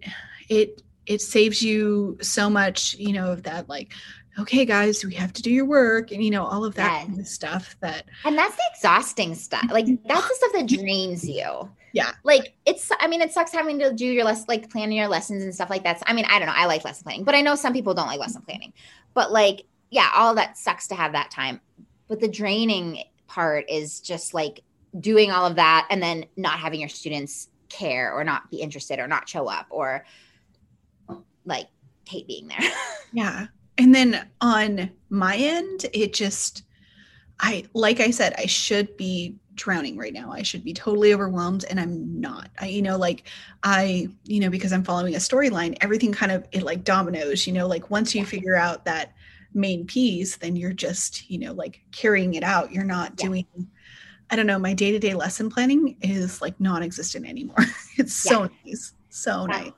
it 0.49 0.81
it 1.05 1.21
saves 1.21 1.61
you 1.61 2.17
so 2.21 2.49
much 2.49 2.93
you 2.95 3.13
know 3.13 3.31
of 3.31 3.43
that 3.43 3.67
like 3.67 3.91
okay 4.39 4.63
guys 4.65 5.03
we 5.03 5.13
have 5.13 5.33
to 5.33 5.41
do 5.41 5.51
your 5.51 5.65
work 5.65 6.11
and 6.11 6.23
you 6.23 6.31
know 6.31 6.45
all 6.45 6.63
of 6.63 6.73
that 6.75 6.91
yes. 6.91 7.05
kind 7.07 7.19
of 7.19 7.27
stuff 7.27 7.75
that 7.81 8.05
and 8.23 8.37
that's 8.37 8.55
the 8.55 8.63
exhausting 8.73 9.35
stuff. 9.35 9.65
Like 9.69 9.85
mm-hmm. 9.85 10.07
that's 10.07 10.27
the 10.27 10.35
stuff 10.35 10.51
that 10.53 10.67
drains 10.67 11.27
you. 11.27 11.69
Yeah. 11.93 12.11
Like 12.23 12.53
it's 12.65 12.89
i 12.99 13.07
mean 13.07 13.21
it 13.21 13.33
sucks 13.33 13.51
having 13.51 13.77
to 13.79 13.93
do 13.93 14.05
your 14.05 14.23
less 14.23 14.47
like 14.47 14.69
planning 14.69 14.97
your 14.97 15.09
lessons 15.09 15.43
and 15.43 15.53
stuff 15.53 15.69
like 15.69 15.83
that. 15.83 15.99
So, 15.99 16.05
i 16.07 16.13
mean 16.13 16.25
i 16.29 16.39
don't 16.39 16.47
know. 16.47 16.53
I 16.55 16.65
like 16.65 16.85
lesson 16.85 17.03
planning 17.03 17.25
but 17.25 17.35
i 17.35 17.41
know 17.41 17.55
some 17.55 17.73
people 17.73 17.93
don't 17.93 18.07
like 18.07 18.19
lesson 18.19 18.41
planning. 18.41 18.73
But 19.13 19.31
like 19.31 19.65
yeah 19.89 20.09
all 20.15 20.33
that 20.35 20.57
sucks 20.57 20.87
to 20.87 20.95
have 20.95 21.11
that 21.11 21.29
time. 21.29 21.59
But 22.07 22.21
the 22.21 22.29
draining 22.29 23.03
part 23.31 23.69
is 23.69 24.01
just 24.01 24.33
like 24.33 24.61
doing 24.99 25.31
all 25.31 25.45
of 25.45 25.55
that 25.55 25.87
and 25.89 26.03
then 26.03 26.25
not 26.35 26.59
having 26.59 26.81
your 26.81 26.89
students 26.89 27.47
care 27.69 28.13
or 28.13 28.25
not 28.25 28.51
be 28.51 28.57
interested 28.57 28.99
or 28.99 29.07
not 29.07 29.29
show 29.29 29.47
up 29.47 29.65
or 29.69 30.05
like 31.45 31.67
hate 32.07 32.27
being 32.27 32.47
there. 32.47 32.71
yeah. 33.13 33.47
And 33.77 33.95
then 33.95 34.27
on 34.41 34.91
my 35.09 35.37
end, 35.37 35.85
it 35.93 36.13
just, 36.13 36.63
I, 37.39 37.63
like 37.73 38.01
I 38.01 38.11
said, 38.11 38.35
I 38.37 38.47
should 38.47 38.97
be 38.97 39.37
drowning 39.55 39.97
right 39.97 40.13
now. 40.13 40.31
I 40.31 40.41
should 40.41 40.63
be 40.63 40.73
totally 40.73 41.13
overwhelmed 41.13 41.63
and 41.69 41.79
I'm 41.79 42.19
not. 42.19 42.49
I, 42.59 42.67
you 42.67 42.81
know, 42.81 42.97
like 42.97 43.23
I, 43.63 44.09
you 44.25 44.41
know, 44.41 44.49
because 44.49 44.73
I'm 44.73 44.83
following 44.83 45.15
a 45.15 45.19
storyline, 45.19 45.77
everything 45.79 46.11
kind 46.11 46.33
of, 46.33 46.45
it 46.51 46.63
like 46.63 46.83
dominoes, 46.83 47.47
you 47.47 47.53
know, 47.53 47.67
like 47.67 47.89
once 47.89 48.13
you 48.13 48.25
figure 48.25 48.57
out 48.57 48.83
that 48.85 49.13
main 49.53 49.85
piece, 49.85 50.37
then 50.37 50.55
you're 50.55 50.73
just, 50.73 51.29
you 51.29 51.37
know, 51.39 51.53
like 51.53 51.81
carrying 51.91 52.33
it 52.35 52.43
out. 52.43 52.71
You're 52.71 52.83
not 52.83 53.13
yeah. 53.17 53.25
doing, 53.27 53.45
I 54.29 54.35
don't 54.35 54.47
know, 54.47 54.59
my 54.59 54.73
day 54.73 54.91
to 54.91 54.99
day 54.99 55.13
lesson 55.13 55.49
planning 55.49 55.97
is 56.01 56.41
like 56.41 56.59
non 56.59 56.83
existent 56.83 57.27
anymore. 57.27 57.57
it's 57.97 58.25
yeah. 58.25 58.31
so 58.31 58.49
nice. 58.65 58.93
So 59.09 59.45
nice. 59.45 59.71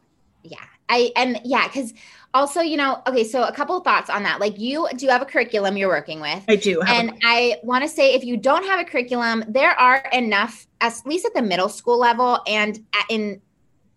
Yeah. 0.43 0.57
I, 0.89 1.12
and 1.15 1.39
yeah, 1.43 1.67
because 1.67 1.93
also, 2.33 2.62
you 2.62 2.77
know, 2.77 3.01
okay, 3.07 3.23
so 3.23 3.43
a 3.43 3.51
couple 3.51 3.77
of 3.77 3.83
thoughts 3.83 4.09
on 4.09 4.23
that. 4.23 4.39
Like 4.39 4.59
you 4.59 4.88
do 4.95 5.07
have 5.07 5.21
a 5.21 5.25
curriculum 5.25 5.77
you're 5.77 5.89
working 5.89 6.19
with. 6.19 6.43
I 6.47 6.55
do. 6.55 6.81
And 6.81 7.13
I 7.23 7.57
want 7.63 7.83
to 7.83 7.89
say 7.89 8.13
if 8.13 8.23
you 8.23 8.38
don't 8.38 8.65
have 8.65 8.79
a 8.79 8.83
curriculum, 8.83 9.43
there 9.47 9.71
are 9.71 10.03
enough, 10.12 10.67
at 10.81 10.93
least 11.05 11.25
at 11.25 11.33
the 11.33 11.41
middle 11.41 11.69
school 11.69 11.97
level 11.97 12.41
and 12.47 12.83
in 13.09 13.41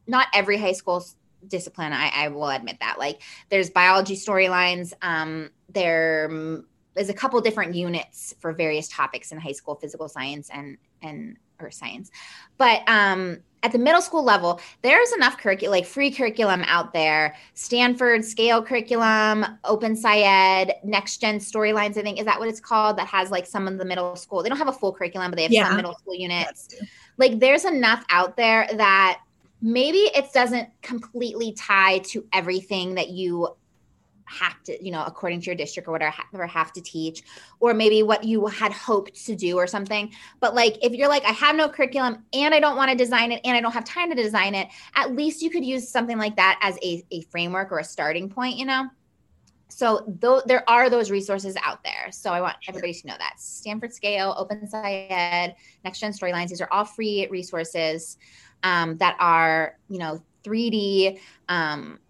not 0.06 0.28
every 0.32 0.58
high 0.58 0.72
school 0.72 1.04
discipline, 1.48 1.92
I, 1.92 2.10
I 2.14 2.28
will 2.28 2.48
admit 2.48 2.78
that. 2.80 2.98
Like 2.98 3.22
there's 3.48 3.70
biology 3.70 4.16
storylines, 4.16 4.92
um, 5.02 5.50
there 5.68 6.30
is 6.96 7.08
a 7.10 7.14
couple 7.14 7.40
different 7.40 7.74
units 7.74 8.34
for 8.40 8.52
various 8.52 8.88
topics 8.88 9.32
in 9.32 9.38
high 9.38 9.52
school, 9.52 9.74
physical 9.74 10.08
science 10.08 10.50
and 10.52 10.78
and 11.02 11.36
or 11.60 11.70
science. 11.70 12.10
But 12.58 12.82
um 12.86 13.38
at 13.62 13.72
the 13.72 13.78
middle 13.78 14.00
school 14.02 14.22
level, 14.22 14.60
there's 14.82 15.12
enough 15.12 15.38
curriculum, 15.38 15.72
like 15.72 15.86
free 15.86 16.10
curriculum 16.10 16.62
out 16.66 16.92
there. 16.92 17.34
Stanford 17.54 18.24
scale 18.24 18.62
curriculum, 18.62 19.44
Open 19.64 19.96
SciEd, 19.96 20.74
Next 20.84 21.20
Gen 21.20 21.38
Storylines, 21.40 21.96
I 21.96 22.02
think, 22.02 22.20
is 22.20 22.26
that 22.26 22.38
what 22.38 22.48
it's 22.48 22.60
called? 22.60 22.96
That 22.96 23.08
has 23.08 23.32
like 23.32 23.44
some 23.44 23.66
of 23.66 23.76
the 23.78 23.84
middle 23.84 24.14
school. 24.14 24.42
They 24.42 24.48
don't 24.48 24.58
have 24.58 24.68
a 24.68 24.72
full 24.72 24.92
curriculum, 24.92 25.32
but 25.32 25.36
they 25.36 25.42
have 25.42 25.52
yeah. 25.52 25.66
some 25.66 25.76
middle 25.76 25.94
school 25.94 26.14
units. 26.14 26.76
Like 27.16 27.40
there's 27.40 27.64
enough 27.64 28.04
out 28.10 28.36
there 28.36 28.68
that 28.74 29.20
maybe 29.60 29.98
it 29.98 30.32
doesn't 30.32 30.68
completely 30.82 31.52
tie 31.52 31.98
to 31.98 32.26
everything 32.32 32.94
that 32.96 33.08
you 33.08 33.56
have 34.26 34.60
to, 34.64 34.84
you 34.84 34.90
know, 34.90 35.04
according 35.06 35.40
to 35.40 35.46
your 35.46 35.54
district 35.54 35.88
or 35.88 35.92
whatever, 35.92 36.46
have 36.46 36.72
to 36.72 36.80
teach, 36.80 37.22
or 37.60 37.72
maybe 37.72 38.02
what 38.02 38.24
you 38.24 38.46
had 38.46 38.72
hoped 38.72 39.14
to 39.26 39.36
do 39.36 39.56
or 39.56 39.66
something. 39.66 40.12
But 40.40 40.54
like, 40.54 40.76
if 40.82 40.92
you're 40.92 41.08
like, 41.08 41.24
I 41.24 41.32
have 41.32 41.56
no 41.56 41.68
curriculum 41.68 42.24
and 42.32 42.52
I 42.52 42.60
don't 42.60 42.76
want 42.76 42.90
to 42.90 42.96
design 42.96 43.32
it 43.32 43.40
and 43.44 43.56
I 43.56 43.60
don't 43.60 43.72
have 43.72 43.84
time 43.84 44.10
to 44.10 44.20
design 44.20 44.54
it, 44.54 44.68
at 44.94 45.14
least 45.14 45.42
you 45.42 45.50
could 45.50 45.64
use 45.64 45.88
something 45.88 46.18
like 46.18 46.36
that 46.36 46.58
as 46.62 46.76
a, 46.82 47.04
a 47.12 47.22
framework 47.22 47.70
or 47.70 47.78
a 47.78 47.84
starting 47.84 48.28
point, 48.28 48.56
you 48.56 48.66
know? 48.66 48.88
So 49.68 50.04
though 50.06 50.42
there 50.44 50.68
are 50.70 50.88
those 50.88 51.10
resources 51.10 51.56
out 51.62 51.84
there. 51.84 52.10
So 52.10 52.32
I 52.32 52.40
want 52.40 52.56
everybody 52.68 52.94
to 52.94 53.06
know 53.06 53.16
that 53.18 53.34
Stanford 53.38 53.92
Scale, 53.92 54.34
Open 54.36 54.66
SciEd, 54.66 55.54
Next 55.84 56.00
Gen 56.00 56.12
Storylines, 56.12 56.48
these 56.48 56.60
are 56.60 56.68
all 56.70 56.84
free 56.84 57.28
resources 57.30 58.16
um, 58.66 58.96
that 58.96 59.16
are, 59.20 59.78
you 59.88 59.98
know, 59.98 60.20
3D, 60.42 61.20
um, 61.48 62.00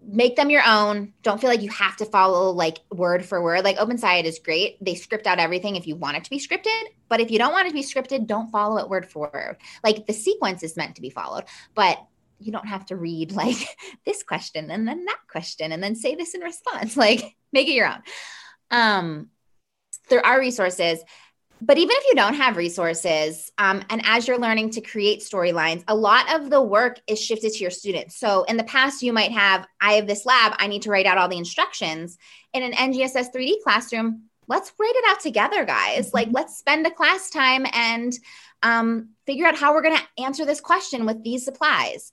make 0.00 0.34
them 0.34 0.48
your 0.48 0.62
own. 0.66 1.12
Don't 1.22 1.38
feel 1.38 1.50
like 1.50 1.60
you 1.60 1.68
have 1.68 1.96
to 1.96 2.06
follow 2.06 2.52
like 2.52 2.78
word 2.90 3.22
for 3.26 3.42
word. 3.42 3.62
Like 3.62 3.76
Open 3.76 3.98
SciEd 3.98 4.24
is 4.24 4.38
great. 4.38 4.82
They 4.82 4.94
script 4.94 5.26
out 5.26 5.38
everything 5.38 5.76
if 5.76 5.86
you 5.86 5.94
want 5.94 6.16
it 6.16 6.24
to 6.24 6.30
be 6.30 6.38
scripted. 6.38 6.82
But 7.10 7.20
if 7.20 7.30
you 7.30 7.38
don't 7.38 7.52
want 7.52 7.66
it 7.66 7.70
to 7.70 7.74
be 7.74 7.82
scripted, 7.82 8.26
don't 8.26 8.50
follow 8.50 8.78
it 8.78 8.88
word 8.88 9.10
for 9.10 9.30
word. 9.30 9.58
Like 9.84 10.06
the 10.06 10.14
sequence 10.14 10.62
is 10.62 10.74
meant 10.74 10.96
to 10.96 11.02
be 11.02 11.10
followed, 11.10 11.44
but 11.74 11.98
you 12.38 12.50
don't 12.50 12.68
have 12.68 12.86
to 12.86 12.96
read 12.96 13.32
like 13.42 13.58
this 14.06 14.22
question 14.22 14.70
and 14.70 14.88
then 14.88 15.04
that 15.04 15.20
question 15.28 15.70
and 15.70 15.82
then 15.82 15.96
say 15.96 16.14
this 16.14 16.34
in 16.34 16.40
response. 16.40 16.96
Like 17.06 17.36
make 17.52 17.68
it 17.68 17.72
your 17.72 17.88
own. 17.88 18.02
Um, 18.70 19.30
there 20.08 20.24
are 20.24 20.40
resources 20.40 21.00
but 21.60 21.78
even 21.78 21.96
if 21.96 22.04
you 22.08 22.14
don't 22.14 22.34
have 22.34 22.56
resources, 22.56 23.50
um, 23.58 23.82
and 23.88 24.02
as 24.04 24.28
you're 24.28 24.38
learning 24.38 24.70
to 24.70 24.80
create 24.80 25.20
storylines, 25.20 25.82
a 25.88 25.94
lot 25.94 26.34
of 26.34 26.50
the 26.50 26.60
work 26.60 27.00
is 27.06 27.20
shifted 27.20 27.52
to 27.52 27.58
your 27.58 27.70
students. 27.70 28.18
So 28.18 28.44
in 28.44 28.56
the 28.56 28.64
past, 28.64 29.02
you 29.02 29.12
might 29.12 29.32
have, 29.32 29.66
I 29.80 29.94
have 29.94 30.06
this 30.06 30.26
lab, 30.26 30.52
I 30.58 30.66
need 30.66 30.82
to 30.82 30.90
write 30.90 31.06
out 31.06 31.16
all 31.16 31.28
the 31.28 31.38
instructions. 31.38 32.18
In 32.52 32.62
an 32.62 32.72
NGSS 32.72 33.34
3D 33.34 33.62
classroom, 33.64 34.24
let's 34.48 34.72
write 34.78 34.94
it 34.94 35.04
out 35.08 35.20
together, 35.20 35.64
guys. 35.64 36.12
Like, 36.12 36.28
mm-hmm. 36.28 36.36
let's 36.36 36.58
spend 36.58 36.86
a 36.86 36.90
class 36.90 37.30
time 37.30 37.66
and 37.72 38.12
um, 38.62 39.10
figure 39.26 39.46
out 39.46 39.56
how 39.56 39.72
we're 39.72 39.82
going 39.82 39.96
to 39.96 40.22
answer 40.22 40.44
this 40.44 40.60
question 40.60 41.06
with 41.06 41.22
these 41.24 41.44
supplies. 41.44 42.12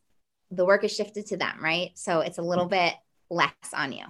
The 0.51 0.65
work 0.65 0.83
is 0.83 0.95
shifted 0.95 1.27
to 1.27 1.37
them, 1.37 1.57
right? 1.61 1.91
So 1.95 2.21
it's 2.21 2.37
a 2.37 2.43
little 2.43 2.67
bit 2.67 2.93
less 3.29 3.51
on 3.73 3.91
you. 3.91 4.05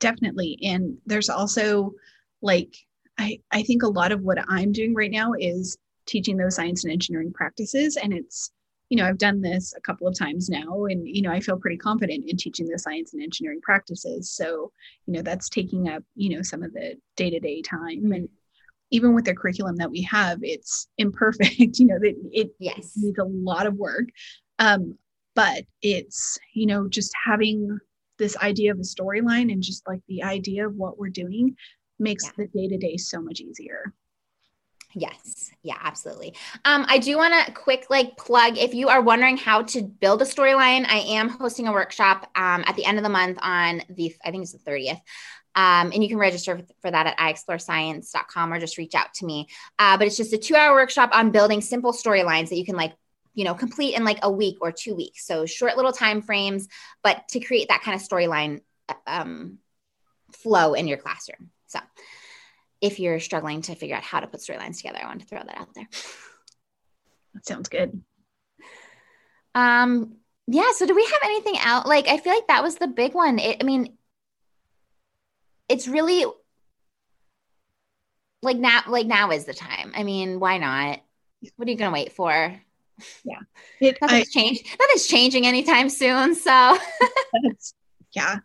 Definitely. 0.00 0.58
And 0.62 0.98
there's 1.06 1.30
also 1.30 1.94
like, 2.42 2.74
I, 3.18 3.38
I 3.50 3.62
think 3.62 3.82
a 3.82 3.88
lot 3.88 4.12
of 4.12 4.22
what 4.22 4.38
I'm 4.48 4.72
doing 4.72 4.94
right 4.94 5.10
now 5.10 5.32
is 5.38 5.76
teaching 6.06 6.36
those 6.36 6.54
science 6.54 6.84
and 6.84 6.92
engineering 6.92 7.32
practices. 7.32 7.96
And 7.96 8.12
it's, 8.12 8.50
you 8.88 8.96
know, 8.96 9.06
I've 9.06 9.18
done 9.18 9.40
this 9.40 9.74
a 9.76 9.80
couple 9.80 10.06
of 10.06 10.18
times 10.18 10.48
now, 10.50 10.84
and, 10.84 11.06
you 11.08 11.22
know, 11.22 11.30
I 11.30 11.40
feel 11.40 11.58
pretty 11.58 11.78
confident 11.78 12.24
in 12.28 12.36
teaching 12.36 12.66
the 12.66 12.78
science 12.78 13.14
and 13.14 13.22
engineering 13.22 13.60
practices. 13.62 14.30
So, 14.30 14.70
you 15.06 15.14
know, 15.14 15.22
that's 15.22 15.48
taking 15.48 15.88
up, 15.88 16.02
you 16.14 16.36
know, 16.36 16.42
some 16.42 16.62
of 16.62 16.72
the 16.72 16.96
day 17.16 17.30
to 17.30 17.40
day 17.40 17.62
time. 17.62 18.12
And 18.12 18.28
even 18.90 19.14
with 19.14 19.24
the 19.24 19.34
curriculum 19.34 19.76
that 19.76 19.90
we 19.90 20.02
have, 20.02 20.38
it's 20.42 20.88
imperfect, 20.98 21.58
you 21.78 21.86
know, 21.86 21.98
that 21.98 22.14
it, 22.32 22.50
yes. 22.58 22.92
needs 22.96 23.18
a 23.18 23.24
lot 23.24 23.66
of 23.66 23.74
work. 23.74 24.08
Um, 24.58 24.98
but 25.34 25.64
it's, 25.80 26.38
you 26.52 26.66
know, 26.66 26.88
just 26.88 27.12
having 27.24 27.78
this 28.18 28.36
idea 28.36 28.70
of 28.70 28.78
a 28.78 28.82
storyline 28.82 29.50
and 29.50 29.62
just 29.62 29.88
like 29.88 30.00
the 30.06 30.22
idea 30.22 30.66
of 30.66 30.74
what 30.74 30.98
we're 30.98 31.08
doing 31.08 31.56
makes 31.98 32.24
yeah. 32.24 32.30
the 32.36 32.46
day 32.46 32.68
to 32.68 32.78
day 32.78 32.96
so 32.96 33.20
much 33.20 33.40
easier. 33.40 33.92
Yes. 34.94 35.50
Yeah, 35.62 35.78
absolutely. 35.80 36.34
Um, 36.64 36.84
I 36.88 36.98
do 36.98 37.16
want 37.16 37.46
to 37.46 37.52
quick 37.52 37.86
like 37.88 38.16
plug 38.16 38.58
if 38.58 38.74
you 38.74 38.88
are 38.88 39.00
wondering 39.00 39.36
how 39.36 39.62
to 39.62 39.82
build 39.82 40.20
a 40.20 40.26
storyline, 40.26 40.86
I 40.86 40.98
am 40.98 41.28
hosting 41.28 41.66
a 41.66 41.72
workshop 41.72 42.30
um, 42.34 42.64
at 42.66 42.76
the 42.76 42.84
end 42.84 42.98
of 42.98 43.04
the 43.04 43.10
month 43.10 43.38
on 43.40 43.82
the, 43.88 44.14
I 44.24 44.30
think 44.30 44.42
it's 44.42 44.52
the 44.52 44.58
30th. 44.58 45.00
Um, 45.54 45.92
and 45.92 46.02
you 46.02 46.08
can 46.08 46.18
register 46.18 46.60
for 46.80 46.90
that 46.90 47.06
at 47.06 47.18
iexplorescience.com 47.18 48.52
or 48.52 48.58
just 48.58 48.78
reach 48.78 48.94
out 48.94 49.12
to 49.14 49.26
me. 49.26 49.48
Uh, 49.78 49.96
but 49.98 50.06
it's 50.06 50.16
just 50.16 50.32
a 50.32 50.38
two 50.38 50.56
hour 50.56 50.74
workshop 50.74 51.10
on 51.12 51.30
building 51.30 51.60
simple 51.60 51.92
storylines 51.92 52.48
that 52.48 52.56
you 52.56 52.64
can 52.64 52.76
like 52.76 52.94
you 53.34 53.44
know 53.44 53.54
complete 53.54 53.94
in 53.94 54.04
like 54.04 54.18
a 54.22 54.30
week 54.30 54.58
or 54.60 54.70
two 54.70 54.94
weeks 54.94 55.26
so 55.26 55.46
short 55.46 55.76
little 55.76 55.92
time 55.92 56.20
frames 56.20 56.68
but 57.02 57.26
to 57.28 57.40
create 57.40 57.68
that 57.68 57.80
kind 57.80 57.98
of 57.98 58.06
storyline 58.06 58.60
um, 59.06 59.58
flow 60.32 60.74
in 60.74 60.86
your 60.86 60.98
classroom 60.98 61.50
so 61.72 61.80
if 62.80 62.98
you're 62.98 63.20
struggling 63.20 63.62
to 63.62 63.74
figure 63.74 63.96
out 63.96 64.02
how 64.02 64.20
to 64.20 64.26
put 64.26 64.40
storylines 64.40 64.78
together, 64.78 64.98
I 65.02 65.06
want 65.06 65.20
to 65.20 65.26
throw 65.26 65.38
that 65.38 65.58
out 65.58 65.74
there. 65.74 65.88
That 67.34 67.46
sounds 67.46 67.68
good. 67.68 68.02
Um, 69.54 70.16
yeah. 70.46 70.72
So 70.74 70.86
do 70.86 70.94
we 70.94 71.04
have 71.04 71.20
anything 71.24 71.54
out? 71.60 71.86
Like, 71.86 72.08
I 72.08 72.18
feel 72.18 72.34
like 72.34 72.48
that 72.48 72.62
was 72.62 72.76
the 72.76 72.88
big 72.88 73.14
one. 73.14 73.38
It, 73.38 73.58
I 73.60 73.64
mean, 73.64 73.96
it's 75.68 75.88
really 75.88 76.24
like 78.42 78.56
now, 78.56 78.82
like 78.88 79.06
now 79.06 79.30
is 79.30 79.44
the 79.44 79.54
time. 79.54 79.92
I 79.94 80.02
mean, 80.02 80.40
why 80.40 80.58
not? 80.58 81.00
What 81.56 81.68
are 81.68 81.70
you 81.70 81.78
going 81.78 81.90
to 81.90 81.94
wait 81.94 82.12
for? 82.12 82.60
Yeah. 83.24 83.38
It, 83.80 83.98
nothing's 84.02 84.28
I, 84.28 84.40
changed. 84.40 84.66
Nothing's 84.78 85.06
changing 85.06 85.46
anytime 85.46 85.88
soon. 85.88 86.34
So 86.34 86.78
yeah. 88.12 88.38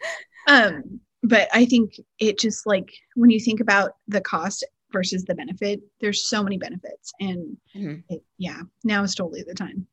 Um, 0.47 1.01
but 1.23 1.49
I 1.53 1.65
think 1.65 1.99
it 2.19 2.39
just 2.39 2.65
like 2.65 2.93
when 3.15 3.29
you 3.29 3.39
think 3.39 3.59
about 3.59 3.91
the 4.07 4.21
cost 4.21 4.65
versus 4.91 5.25
the 5.25 5.35
benefit, 5.35 5.81
there's 5.99 6.29
so 6.29 6.43
many 6.43 6.57
benefits. 6.57 7.11
And 7.19 7.57
mm-hmm. 7.75 7.95
it, 8.09 8.23
yeah, 8.37 8.61
now 8.83 9.03
is 9.03 9.15
totally 9.15 9.43
the 9.43 9.53
time. 9.53 9.87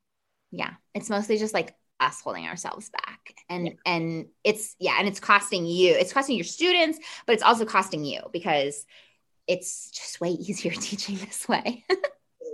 Yeah. 0.51 0.71
It's 0.95 1.11
mostly 1.11 1.39
just 1.39 1.55
like 1.55 1.75
us 2.01 2.21
holding 2.21 2.47
ourselves 2.47 2.91
back. 2.91 3.35
And 3.49 3.67
yeah. 3.67 3.73
and 3.87 4.27
it's 4.43 4.77
yeah, 4.79 4.97
and 4.99 5.09
it's 5.09 5.21
costing 5.21 5.67
you, 5.67 5.93
it's 5.93 6.13
costing 6.13 6.37
your 6.37 6.45
students, 6.45 6.99
but 7.27 7.35
it's 7.35 7.43
also 7.43 7.65
costing 7.65 8.05
you 8.05 8.21
because 8.33 8.85
it's 9.47 9.91
just 9.91 10.21
way 10.21 10.31
easier 10.31 10.73
teaching 10.73 11.17
this 11.17 11.49
way. 11.49 11.85
it 11.89 11.99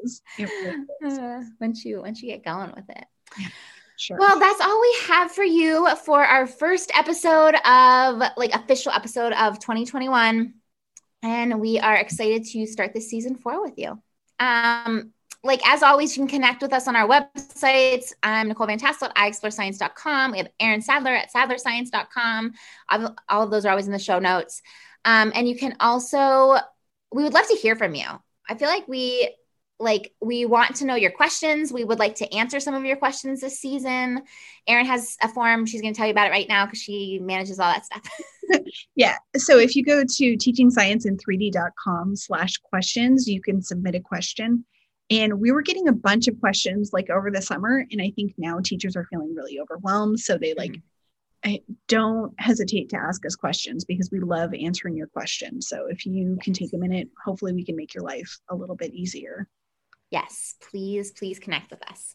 is. 0.05 0.23
It 0.39 0.45
really 0.45 0.87
is. 1.03 1.19
Uh, 1.19 1.43
once 1.61 1.85
you 1.85 2.01
once 2.01 2.23
you 2.23 2.31
get 2.31 2.45
going 2.45 2.73
with 2.75 2.89
it. 2.89 3.05
Yeah. 3.39 3.49
Sure. 4.01 4.17
Well, 4.19 4.39
that's 4.39 4.63
all 4.63 4.81
we 4.81 4.97
have 5.09 5.31
for 5.31 5.45
you 5.45 5.87
for 6.07 6.25
our 6.25 6.47
first 6.47 6.91
episode 6.97 7.55
of 7.67 8.23
like 8.39 8.55
official 8.55 8.93
episode 8.93 9.35
of 9.35 9.59
2021. 9.59 10.55
And 11.23 11.61
we 11.61 11.79
are 11.79 11.97
excited 11.97 12.47
to 12.47 12.67
start 12.67 12.95
this 12.95 13.11
season 13.11 13.37
four 13.37 13.63
with 13.63 13.75
you. 13.77 14.01
Um, 14.39 15.13
like 15.45 15.61
as 15.69 15.83
always, 15.83 16.17
you 16.17 16.23
can 16.23 16.29
connect 16.29 16.63
with 16.63 16.73
us 16.73 16.89
on 16.89 16.97
our 16.97 17.07
websites. 17.07 18.15
I'm 18.23 18.49
Nicole 18.49 18.69
Van 18.69 18.79
Tassel 18.79 19.09
at 19.09 19.17
iexplorescience.com. 19.17 20.33
We 20.33 20.39
have 20.39 20.49
Erin 20.59 20.81
Sadler 20.81 21.13
at 21.13 21.31
sadlerscience.com. 21.31 22.55
All, 22.89 23.43
of 23.43 23.51
those 23.51 23.67
are 23.67 23.71
always 23.71 23.87
in 23.87 23.93
the 23.93 23.99
show 23.99 24.19
notes. 24.19 24.63
Um, 25.05 25.31
and 25.35 25.47
you 25.47 25.57
can 25.57 25.77
also, 25.79 26.57
we 27.13 27.23
would 27.23 27.35
love 27.35 27.49
to 27.49 27.55
hear 27.55 27.77
from 27.77 27.95
you. 27.95 28.07
I 28.49 28.55
feel 28.55 28.69
like 28.69 28.89
we 28.89 29.29
like 29.81 30.13
we 30.21 30.45
want 30.45 30.77
to 30.77 30.85
know 30.85 30.95
your 30.95 31.11
questions. 31.11 31.73
We 31.73 31.85
would 31.85 31.99
like 31.99 32.15
to 32.17 32.33
answer 32.35 32.61
some 32.61 32.75
of 32.75 32.85
your 32.85 32.97
questions 32.97 33.41
this 33.41 33.59
season. 33.59 34.23
Erin 34.67 34.85
has 34.85 35.17
a 35.23 35.29
form. 35.29 35.65
She's 35.65 35.81
going 35.81 35.95
to 35.95 35.99
tell 35.99 36.07
you 36.07 36.13
about 36.13 36.29
it 36.29 36.33
right 36.33 36.49
now 36.49 36.67
because 36.67 36.81
she 36.81 37.19
manages 37.21 37.59
all 37.59 37.73
that 37.73 37.87
stuff. 37.87 38.03
yeah. 38.95 39.17
So 39.37 39.59
if 39.59 39.75
you 39.75 39.83
go 39.83 40.05
to 40.05 40.37
teachingscience3d.com 40.37 42.15
slash 42.15 42.59
questions, 42.59 43.27
you 43.27 43.41
can 43.41 43.63
submit 43.63 43.95
a 43.95 44.01
question. 44.01 44.67
And 45.09 45.41
we 45.41 45.51
were 45.51 45.63
getting 45.63 45.89
a 45.89 45.93
bunch 45.93 46.29
of 46.29 46.39
questions 46.39 46.91
like 46.93 47.11
over 47.11 47.31
the 47.31 47.43
summer. 47.43 47.85
And 47.91 48.03
I 48.03 48.13
think 48.15 48.35
now 48.37 48.61
teachers 48.63 48.95
are 48.97 49.09
feeling 49.11 49.35
really 49.35 49.59
overwhelmed. 49.59 50.21
So 50.21 50.37
they 50.39 50.55
like, 50.55 50.73
mm-hmm. 50.73 50.81
Don't 51.89 52.35
hesitate 52.39 52.91
to 52.91 52.99
ask 52.99 53.25
us 53.25 53.35
questions 53.35 53.87
because 53.87 54.11
we 54.13 54.21
love 54.21 54.53
answering 54.53 54.95
your 54.95 55.07
questions. 55.07 55.69
So 55.69 55.87
if 55.87 56.05
you 56.05 56.37
can 56.43 56.53
take 56.53 56.75
a 56.75 56.77
minute, 56.77 57.09
hopefully 57.25 57.55
we 57.55 57.65
can 57.65 57.77
make 57.77 57.95
your 57.95 58.05
life 58.05 58.39
a 58.51 58.55
little 58.55 58.77
bit 58.77 58.93
easier 58.93 59.49
yes, 60.11 60.55
please, 60.71 61.13
please 61.13 61.39
connect 61.39 61.71
with 61.71 61.83
us. 61.91 62.15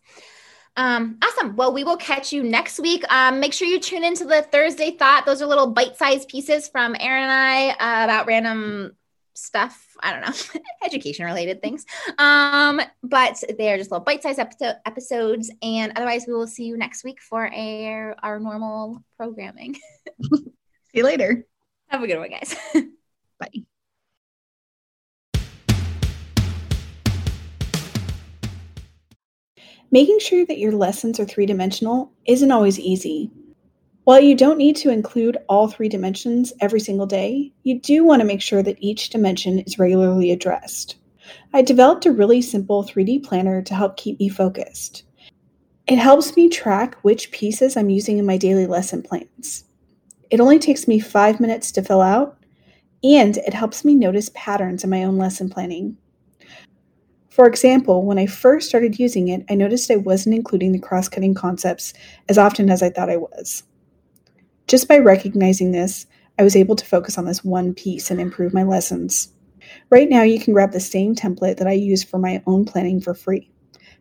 Um, 0.77 1.17
awesome. 1.23 1.55
Well, 1.55 1.73
we 1.73 1.83
will 1.83 1.97
catch 1.97 2.33
you 2.33 2.43
next 2.43 2.79
week. 2.79 3.03
Um, 3.11 3.39
make 3.39 3.53
sure 3.53 3.67
you 3.67 3.79
tune 3.79 4.03
into 4.03 4.25
the 4.25 4.41
Thursday 4.41 4.91
Thought. 4.91 5.25
Those 5.25 5.41
are 5.41 5.45
little 5.45 5.67
bite-sized 5.67 6.27
pieces 6.27 6.67
from 6.67 6.95
Erin 6.99 7.23
and 7.23 7.31
I 7.31 7.69
uh, 7.69 8.03
about 8.03 8.27
random 8.27 8.91
stuff. 9.35 9.81
I 10.01 10.11
don't 10.11 10.21
know, 10.21 10.61
education 10.85 11.25
related 11.25 11.61
things. 11.61 11.85
Um, 12.17 12.81
but 13.03 13.41
they're 13.57 13.77
just 13.77 13.91
little 13.91 14.03
bite-sized 14.03 14.39
episode, 14.39 14.75
episodes. 14.85 15.51
And 15.61 15.93
otherwise, 15.95 16.25
we 16.27 16.33
will 16.33 16.47
see 16.47 16.65
you 16.65 16.77
next 16.77 17.03
week 17.03 17.21
for 17.21 17.45
a, 17.45 18.13
our 18.21 18.39
normal 18.39 19.03
programming. 19.17 19.75
see 20.23 20.51
you 20.93 21.03
later. 21.03 21.45
Have 21.87 22.03
a 22.03 22.07
good 22.07 22.17
one, 22.17 22.29
guys. 22.29 22.55
Bye. 23.39 23.65
Making 29.95 30.19
sure 30.19 30.45
that 30.47 30.57
your 30.57 30.73
lessons 30.73 31.21
are 31.21 31.25
three 31.25 31.45
dimensional 31.45 32.11
isn't 32.25 32.51
always 32.51 32.77
easy. 32.77 33.31
While 34.03 34.19
you 34.19 34.35
don't 34.35 34.57
need 34.57 34.75
to 34.75 34.89
include 34.89 35.37
all 35.47 35.69
three 35.69 35.87
dimensions 35.87 36.51
every 36.59 36.81
single 36.81 37.05
day, 37.05 37.53
you 37.63 37.79
do 37.79 38.03
want 38.03 38.19
to 38.19 38.27
make 38.27 38.41
sure 38.41 38.61
that 38.61 38.75
each 38.81 39.09
dimension 39.09 39.59
is 39.59 39.79
regularly 39.79 40.31
addressed. 40.31 40.97
I 41.53 41.61
developed 41.61 42.05
a 42.05 42.11
really 42.11 42.41
simple 42.41 42.83
3D 42.83 43.23
planner 43.23 43.61
to 43.61 43.73
help 43.73 43.95
keep 43.95 44.19
me 44.19 44.27
focused. 44.27 45.03
It 45.87 45.97
helps 45.97 46.35
me 46.35 46.49
track 46.49 46.97
which 47.03 47.31
pieces 47.31 47.77
I'm 47.77 47.89
using 47.89 48.17
in 48.17 48.25
my 48.25 48.35
daily 48.35 48.67
lesson 48.67 49.01
plans. 49.01 49.63
It 50.29 50.41
only 50.41 50.59
takes 50.59 50.89
me 50.89 50.99
five 50.99 51.39
minutes 51.39 51.71
to 51.71 51.81
fill 51.81 52.01
out, 52.01 52.37
and 53.01 53.37
it 53.37 53.53
helps 53.53 53.85
me 53.85 53.95
notice 53.95 54.29
patterns 54.35 54.83
in 54.83 54.89
my 54.89 55.05
own 55.05 55.17
lesson 55.17 55.49
planning. 55.49 55.95
For 57.35 57.47
example, 57.47 58.05
when 58.05 58.17
I 58.17 58.27
first 58.27 58.69
started 58.69 58.97
using 58.97 59.27
it, 59.27 59.43
I 59.49 59.55
noticed 59.55 59.91
I 59.91 59.97
wasn't 59.97 60.35
including 60.35 60.71
the 60.71 60.79
cross 60.79 61.09
cutting 61.09 61.33
concepts 61.33 61.93
as 62.29 62.37
often 62.37 62.69
as 62.69 62.81
I 62.81 62.89
thought 62.89 63.09
I 63.09 63.17
was. 63.17 63.63
Just 64.67 64.87
by 64.87 64.99
recognizing 64.99 65.73
this, 65.73 66.05
I 66.39 66.43
was 66.43 66.55
able 66.55 66.77
to 66.77 66.85
focus 66.85 67.17
on 67.17 67.25
this 67.25 67.43
one 67.43 67.73
piece 67.73 68.09
and 68.09 68.21
improve 68.21 68.53
my 68.53 68.63
lessons. 68.63 69.33
Right 69.89 70.07
now, 70.07 70.21
you 70.21 70.39
can 70.39 70.53
grab 70.53 70.71
the 70.71 70.79
same 70.79 71.13
template 71.13 71.57
that 71.57 71.67
I 71.67 71.73
use 71.73 72.05
for 72.05 72.19
my 72.19 72.41
own 72.47 72.63
planning 72.63 73.01
for 73.01 73.13
free. 73.13 73.51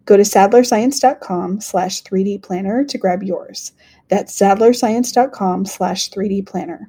Go 0.05 0.17
to 0.17 0.23
sadlerscience.com 0.23 1.61
slash 1.61 2.05
3D 2.05 2.41
planner 2.41 2.85
to 2.85 2.99
grab 2.99 3.25
yours. 3.25 3.73
That's 4.11 4.39
sadlerscience.com 4.39 5.65
slash 5.65 6.09
3D 6.09 6.47
planner. 6.47 6.89